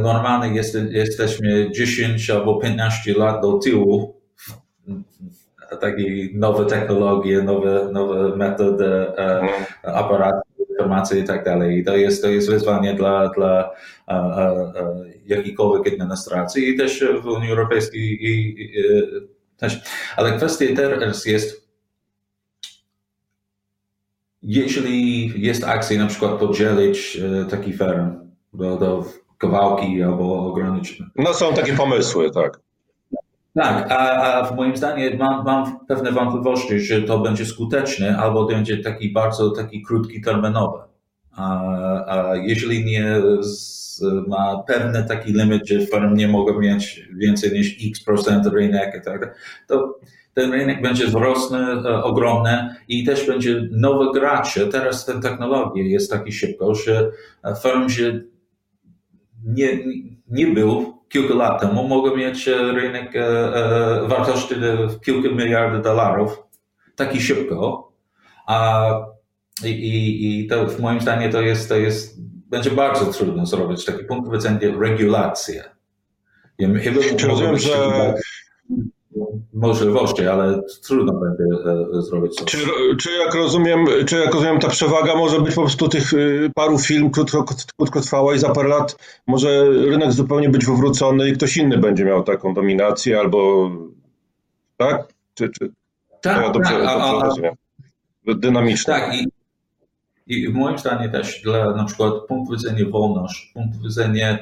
normalnie 0.02 0.56
jest, 0.56 0.78
jesteśmy 0.90 1.72
10 1.72 2.30
albo 2.30 2.56
15 2.56 3.14
lat 3.14 3.42
do 3.42 3.54
tyłu 3.54 4.16
takie 5.82 6.30
nowe 6.34 6.66
technologie, 6.66 7.42
nowe, 7.42 7.90
nowe 7.92 8.36
metody 8.36 8.86
e, 8.86 9.40
mhm. 9.40 9.66
aparatu, 9.84 10.42
informacji 10.70 11.20
i 11.20 11.24
tak 11.24 11.44
dalej. 11.46 11.80
I 11.80 11.84
to 11.84 11.98
jest, 11.98 12.22
to 12.22 12.30
jest 12.30 12.50
wyzwanie 12.50 12.94
dla, 12.94 13.30
dla 13.30 13.72
a, 14.08 14.16
a, 14.16 14.54
jakiejkolwiek 15.26 15.94
administracji 15.94 16.70
i 16.70 16.78
też 16.78 17.06
w 17.24 17.28
Unii 17.28 17.50
Europejskiej 17.50 18.02
i, 18.02 18.62
i, 18.62 18.76
też. 19.58 19.82
Ale 20.18 20.38
kwestia 20.38 20.66
teraz 20.76 21.26
jest 21.26 21.65
jeśli 24.46 25.32
jest 25.42 25.64
akcja 25.64 26.00
na 26.00 26.08
przykład 26.08 26.32
podzielić 26.32 27.18
e, 27.42 27.46
taki 27.46 27.74
firm 27.74 28.12
do, 28.54 28.78
do 28.78 29.06
kawałki 29.38 30.04
albo 30.04 30.48
ograniczyć. 30.48 31.02
No 31.16 31.34
są 31.34 31.54
takie 31.54 31.74
pomysły, 31.74 32.32
tak. 32.32 32.60
Tak, 33.56 33.92
a, 33.92 34.24
a 34.24 34.44
w 34.44 34.56
moim 34.56 34.78
zdaniem 34.78 35.18
mam, 35.18 35.46
mam 35.46 35.86
pewne 35.88 36.12
wątpliwości, 36.12 36.80
że 36.80 37.02
to 37.02 37.20
będzie 37.20 37.46
skuteczne 37.46 38.18
albo 38.18 38.46
będzie 38.46 38.78
taki 38.78 39.14
bardzo 39.14 39.52
taki 39.52 39.82
krótki 39.82 40.22
terminowy. 40.22 40.80
A, 41.36 42.34
jeżeli 42.36 42.86
nie 42.86 43.22
ma 44.28 44.64
pewny 44.68 45.06
taki 45.08 45.34
limit, 45.34 45.68
że 45.68 45.86
firm 45.86 46.16
nie 46.16 46.28
mogą 46.28 46.60
mieć 46.60 47.10
więcej 47.14 47.52
niż 47.52 47.78
x 47.90 48.04
procent 48.04 48.48
rynek, 48.48 49.06
tak, 49.06 49.36
to 49.68 50.00
ten 50.36 50.52
rynek 50.52 50.82
będzie 50.82 51.08
wzrosły 51.08 51.58
e, 51.58 52.04
ogromny 52.04 52.76
i 52.88 53.06
też 53.06 53.28
będzie 53.28 53.62
nowe 53.72 54.12
gracze. 54.14 54.68
Teraz 54.68 55.06
ten 55.06 55.22
technologia 55.22 55.84
jest 55.84 56.12
taki 56.12 56.32
szybko, 56.32 56.76
że 56.76 57.12
e, 57.44 57.56
firm, 57.56 57.90
że 57.90 58.22
nie, 59.46 59.80
nie 60.28 60.48
był 60.48 60.96
kilka 61.10 61.34
lat 61.34 61.62
temu, 61.62 61.88
mogą 61.88 62.16
mieć 62.16 62.48
e, 62.48 62.72
rynek 62.72 63.14
wartości 64.08 64.56
kilka 65.06 65.30
miliardów 65.30 65.84
dolarów 65.84 66.44
taki 66.96 67.22
szybko. 67.22 67.92
A, 68.48 69.15
i, 69.64 69.68
i, 69.68 70.40
I 70.40 70.48
to 70.48 70.68
w 70.68 70.80
moim 70.80 71.02
zdaniem 71.02 71.32
to 71.32 71.42
jest, 71.42 71.70
to 71.70 71.76
jest, 71.76 72.22
będzie 72.50 72.72
bardzo 72.72 73.06
trudno 73.06 73.46
zrobić 73.46 73.86
taki 73.86 74.04
punkt 74.04 74.32
widzenia 74.32 74.60
regulacji. 74.80 75.56
Ja 76.60 76.80
chyba 76.80 77.02
rozumiem, 77.28 77.58
że 77.58 78.14
możliwości, 79.54 80.28
ale 80.28 80.62
trudno 80.88 81.14
będzie 81.14 81.44
e, 81.98 82.02
zrobić 82.02 82.36
coś. 82.36 82.46
Czy, 82.46 82.58
czy, 83.00 83.12
jak 83.12 83.36
rozumiem, 83.36 83.86
czy 84.06 84.16
jak 84.18 84.34
rozumiem, 84.34 84.60
ta 84.60 84.70
przewaga 84.70 85.16
może 85.16 85.42
być 85.42 85.56
po 85.56 85.62
prostu 85.62 85.88
tych 85.88 86.14
y, 86.14 86.52
paru 86.56 86.80
film 86.80 87.10
krótko, 87.10 87.46
krótkotrwała 87.78 88.36
i 88.36 88.40
za 88.40 88.50
parę 88.50 88.70
lat 88.70 88.98
może 89.28 89.70
rynek 89.70 90.12
zupełnie 90.12 90.50
być 90.50 90.66
wywrócony 90.66 91.30
i 91.30 91.34
ktoś 91.34 91.58
inny 91.58 91.78
będzie 91.78 92.06
miał 92.06 92.24
taką 92.24 92.54
dominację 92.54 93.20
albo 93.20 93.72
tak? 94.78 95.08
Czy, 95.34 95.50
czy 95.50 95.72
tak, 96.22 96.44
ja 96.44 96.50
dobrze, 96.50 96.72
tak, 96.72 96.84
a, 96.88 97.12
dobrze 97.12 97.26
rozumiem? 97.26 97.54
Dynamicznie. 98.28 98.94
Tak 98.94 99.16
i, 99.16 99.28
i 100.28 100.50
w 100.50 100.54
moim 100.54 100.78
zdaniem 100.78 101.12
też 101.12 101.42
dla 101.42 101.76
na 101.76 101.86
przykład 101.86 102.14
punkt 102.28 102.52
widzenia 102.52 102.90
wolność, 102.90 103.52
punkt 103.54 103.82
widzenia 103.84 104.38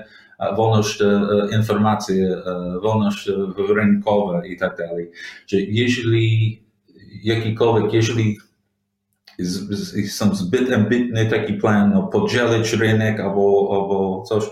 wolność 0.55 1.01
e, 1.01 1.21
informacji, 1.57 2.23
e, 2.23 2.79
wolność 2.81 3.29
rynkowa 3.75 4.45
i 4.45 4.57
tak 4.57 4.77
dalej. 4.77 5.11
Że 5.47 5.57
jeżeli 5.59 6.61
jakikolwiek, 7.23 7.93
jeżeli 7.93 8.37
są 10.07 10.35
zbyt 10.35 10.73
ambitny 10.73 11.25
taki 11.25 11.53
plan, 11.53 11.93
no, 11.93 12.03
podzielić 12.03 12.73
rynek 12.73 13.19
albo, 13.19 13.69
albo 13.71 14.23
coś, 14.27 14.43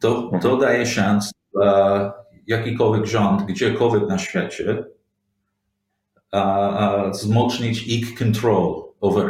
to, 0.00 0.22
to 0.22 0.34
mhm. 0.34 0.60
daje 0.60 0.86
szansę 0.86 1.30
dla 1.52 2.12
jakikolwiek 2.46 3.06
rząd, 3.06 3.42
gdziekolwiek 3.42 4.08
na 4.08 4.18
świecie, 4.18 4.84
wzmocnić 7.12 7.86
ich 7.86 8.18
kontrol 8.18 8.83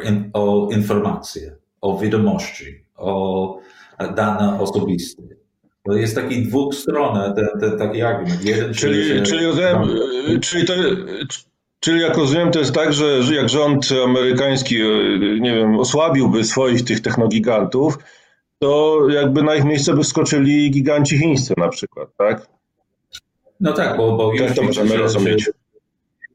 in, 0.04 0.30
o 0.32 0.68
informacje, 0.72 1.56
o 1.80 1.98
wiadomości, 1.98 2.84
o 2.96 3.58
dane 4.16 4.60
osobiste. 4.60 5.22
To 5.84 5.92
jest 5.92 6.14
taki 6.14 6.42
dwustronny 6.42 7.34
ten, 7.34 7.60
ten 7.60 7.78
taki 7.78 8.02
argument. 8.02 8.44
Jeden, 8.44 8.74
czyli, 8.74 9.08
czyli, 9.08 9.22
czyli, 9.22 9.46
rozumiem, 9.46 9.88
czyli, 10.40 10.66
to, 10.66 10.74
czyli 11.80 12.00
jak 12.00 12.16
rozumiem, 12.16 12.50
to 12.50 12.58
jest 12.58 12.72
tak, 12.72 12.92
że 12.92 13.34
jak 13.34 13.48
rząd 13.48 13.88
amerykański, 14.04 14.74
nie 15.40 15.54
wiem, 15.54 15.78
osłabiłby 15.78 16.44
swoich 16.44 16.84
tych 16.84 17.00
technogigantów, 17.00 17.98
to 18.58 18.98
jakby 19.08 19.42
na 19.42 19.54
ich 19.54 19.64
miejsce 19.64 19.94
by 19.94 20.04
skoczyli 20.04 20.70
giganci 20.70 21.18
chińscy 21.18 21.54
na 21.56 21.68
przykład, 21.68 22.08
tak? 22.18 22.48
No 23.60 23.72
tak, 23.72 23.96
bo, 23.96 24.16
bo 24.16 24.32
tak 24.38 24.54
to 24.54 24.62
możemy 24.62 24.96
rozumieć. 24.96 25.50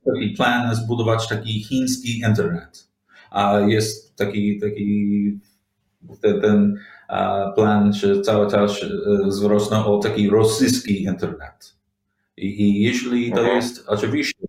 Taki 0.05 0.29
plan 0.29 0.75
zbudować 0.75 1.27
taki 1.27 1.63
chiński 1.63 2.19
internet. 2.19 2.88
A 3.31 3.59
jest 3.59 4.15
taki, 4.15 4.59
taki 4.59 5.39
ten, 6.21 6.41
ten 6.41 6.79
plan, 7.55 7.93
że 7.93 8.21
cały 8.21 8.51
czas 8.51 8.85
wzrosną 9.27 9.85
o 9.85 9.97
taki 9.97 10.29
rosyjski 10.29 11.03
internet. 11.03 11.75
I, 12.37 12.61
i 12.61 12.81
jeśli 12.81 13.31
to 13.31 13.39
mhm. 13.39 13.55
jest 13.55 13.83
oczywiście, 13.87 14.47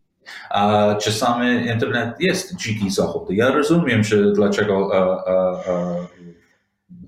a 0.50 0.94
czasami 1.00 1.66
internet 1.66 2.14
jest 2.20 2.56
dziki 2.56 2.90
zachód. 2.90 3.30
Ja 3.30 3.50
rozumiem, 3.50 4.04
że 4.04 4.32
dlaczego 4.32 4.90
a, 4.94 5.30
a, 5.30 5.52
a, 5.72 6.06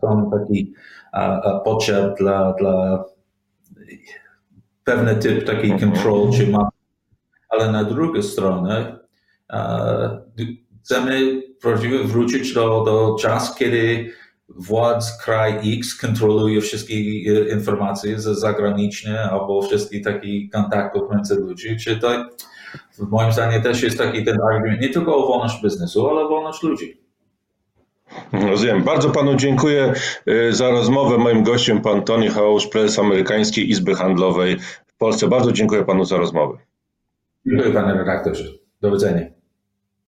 są 0.00 0.30
taki 0.30 0.74
potrzeb 1.64 2.18
dla, 2.18 2.52
dla 2.52 3.04
pewny 4.84 5.16
typ 5.16 5.46
takiej 5.46 5.70
mhm. 5.70 5.92
kontrol, 5.92 6.32
czy 6.32 6.46
ma, 6.46 6.68
ale 7.48 7.72
na 7.72 7.84
drugą 7.84 8.22
stronę 8.22 8.98
chcemy 10.80 11.42
prawdziwie 11.62 11.98
wrócić 11.98 12.54
do, 12.54 12.84
do 12.84 13.16
czasu, 13.20 13.54
kiedy 13.58 14.10
władz 14.48 15.22
kraj 15.24 15.78
X 15.78 16.00
kontroluje 16.00 16.60
wszystkie 16.60 16.94
e, 16.94 17.54
informacje 17.54 18.18
zagraniczne 18.18 19.30
albo 19.30 19.62
wszystkie 19.62 20.00
takie 20.00 20.48
kontaktów 20.48 21.02
między 21.14 21.34
ludźmi, 21.34 21.76
czy 21.76 21.96
to 21.96 22.08
w 22.98 23.08
moim 23.10 23.32
zdaniem 23.32 23.62
też 23.62 23.82
jest 23.82 23.98
taki 23.98 24.24
ten 24.24 24.36
argument 24.52 24.80
nie 24.80 24.88
tylko 24.88 25.16
o 25.16 25.26
wolność 25.26 25.62
biznesu, 25.62 26.08
ale 26.08 26.20
o 26.20 26.28
wolność 26.28 26.62
ludzi. 26.62 27.02
Rozumiem. 28.32 28.82
Bardzo 28.82 29.10
panu 29.10 29.34
dziękuję 29.34 29.92
e, 30.26 30.52
za 30.52 30.70
rozmowę. 30.70 31.18
Moim 31.18 31.42
gościem 31.42 31.80
pan 31.80 32.02
Tony 32.02 32.30
Hołsz, 32.30 32.66
prezes 32.66 32.98
Amerykańskiej 32.98 33.70
Izby 33.70 33.94
Handlowej 33.94 34.58
w 34.86 34.96
Polsce. 34.98 35.28
Bardzo 35.28 35.52
dziękuję 35.52 35.84
panu 35.84 36.04
za 36.04 36.16
rozmowę. 36.16 36.58
Dziękuję 37.46 37.70
panie 37.74 37.94
redaktorze. 37.94 38.44
Do 38.80 38.90
widzenia. 38.90 39.31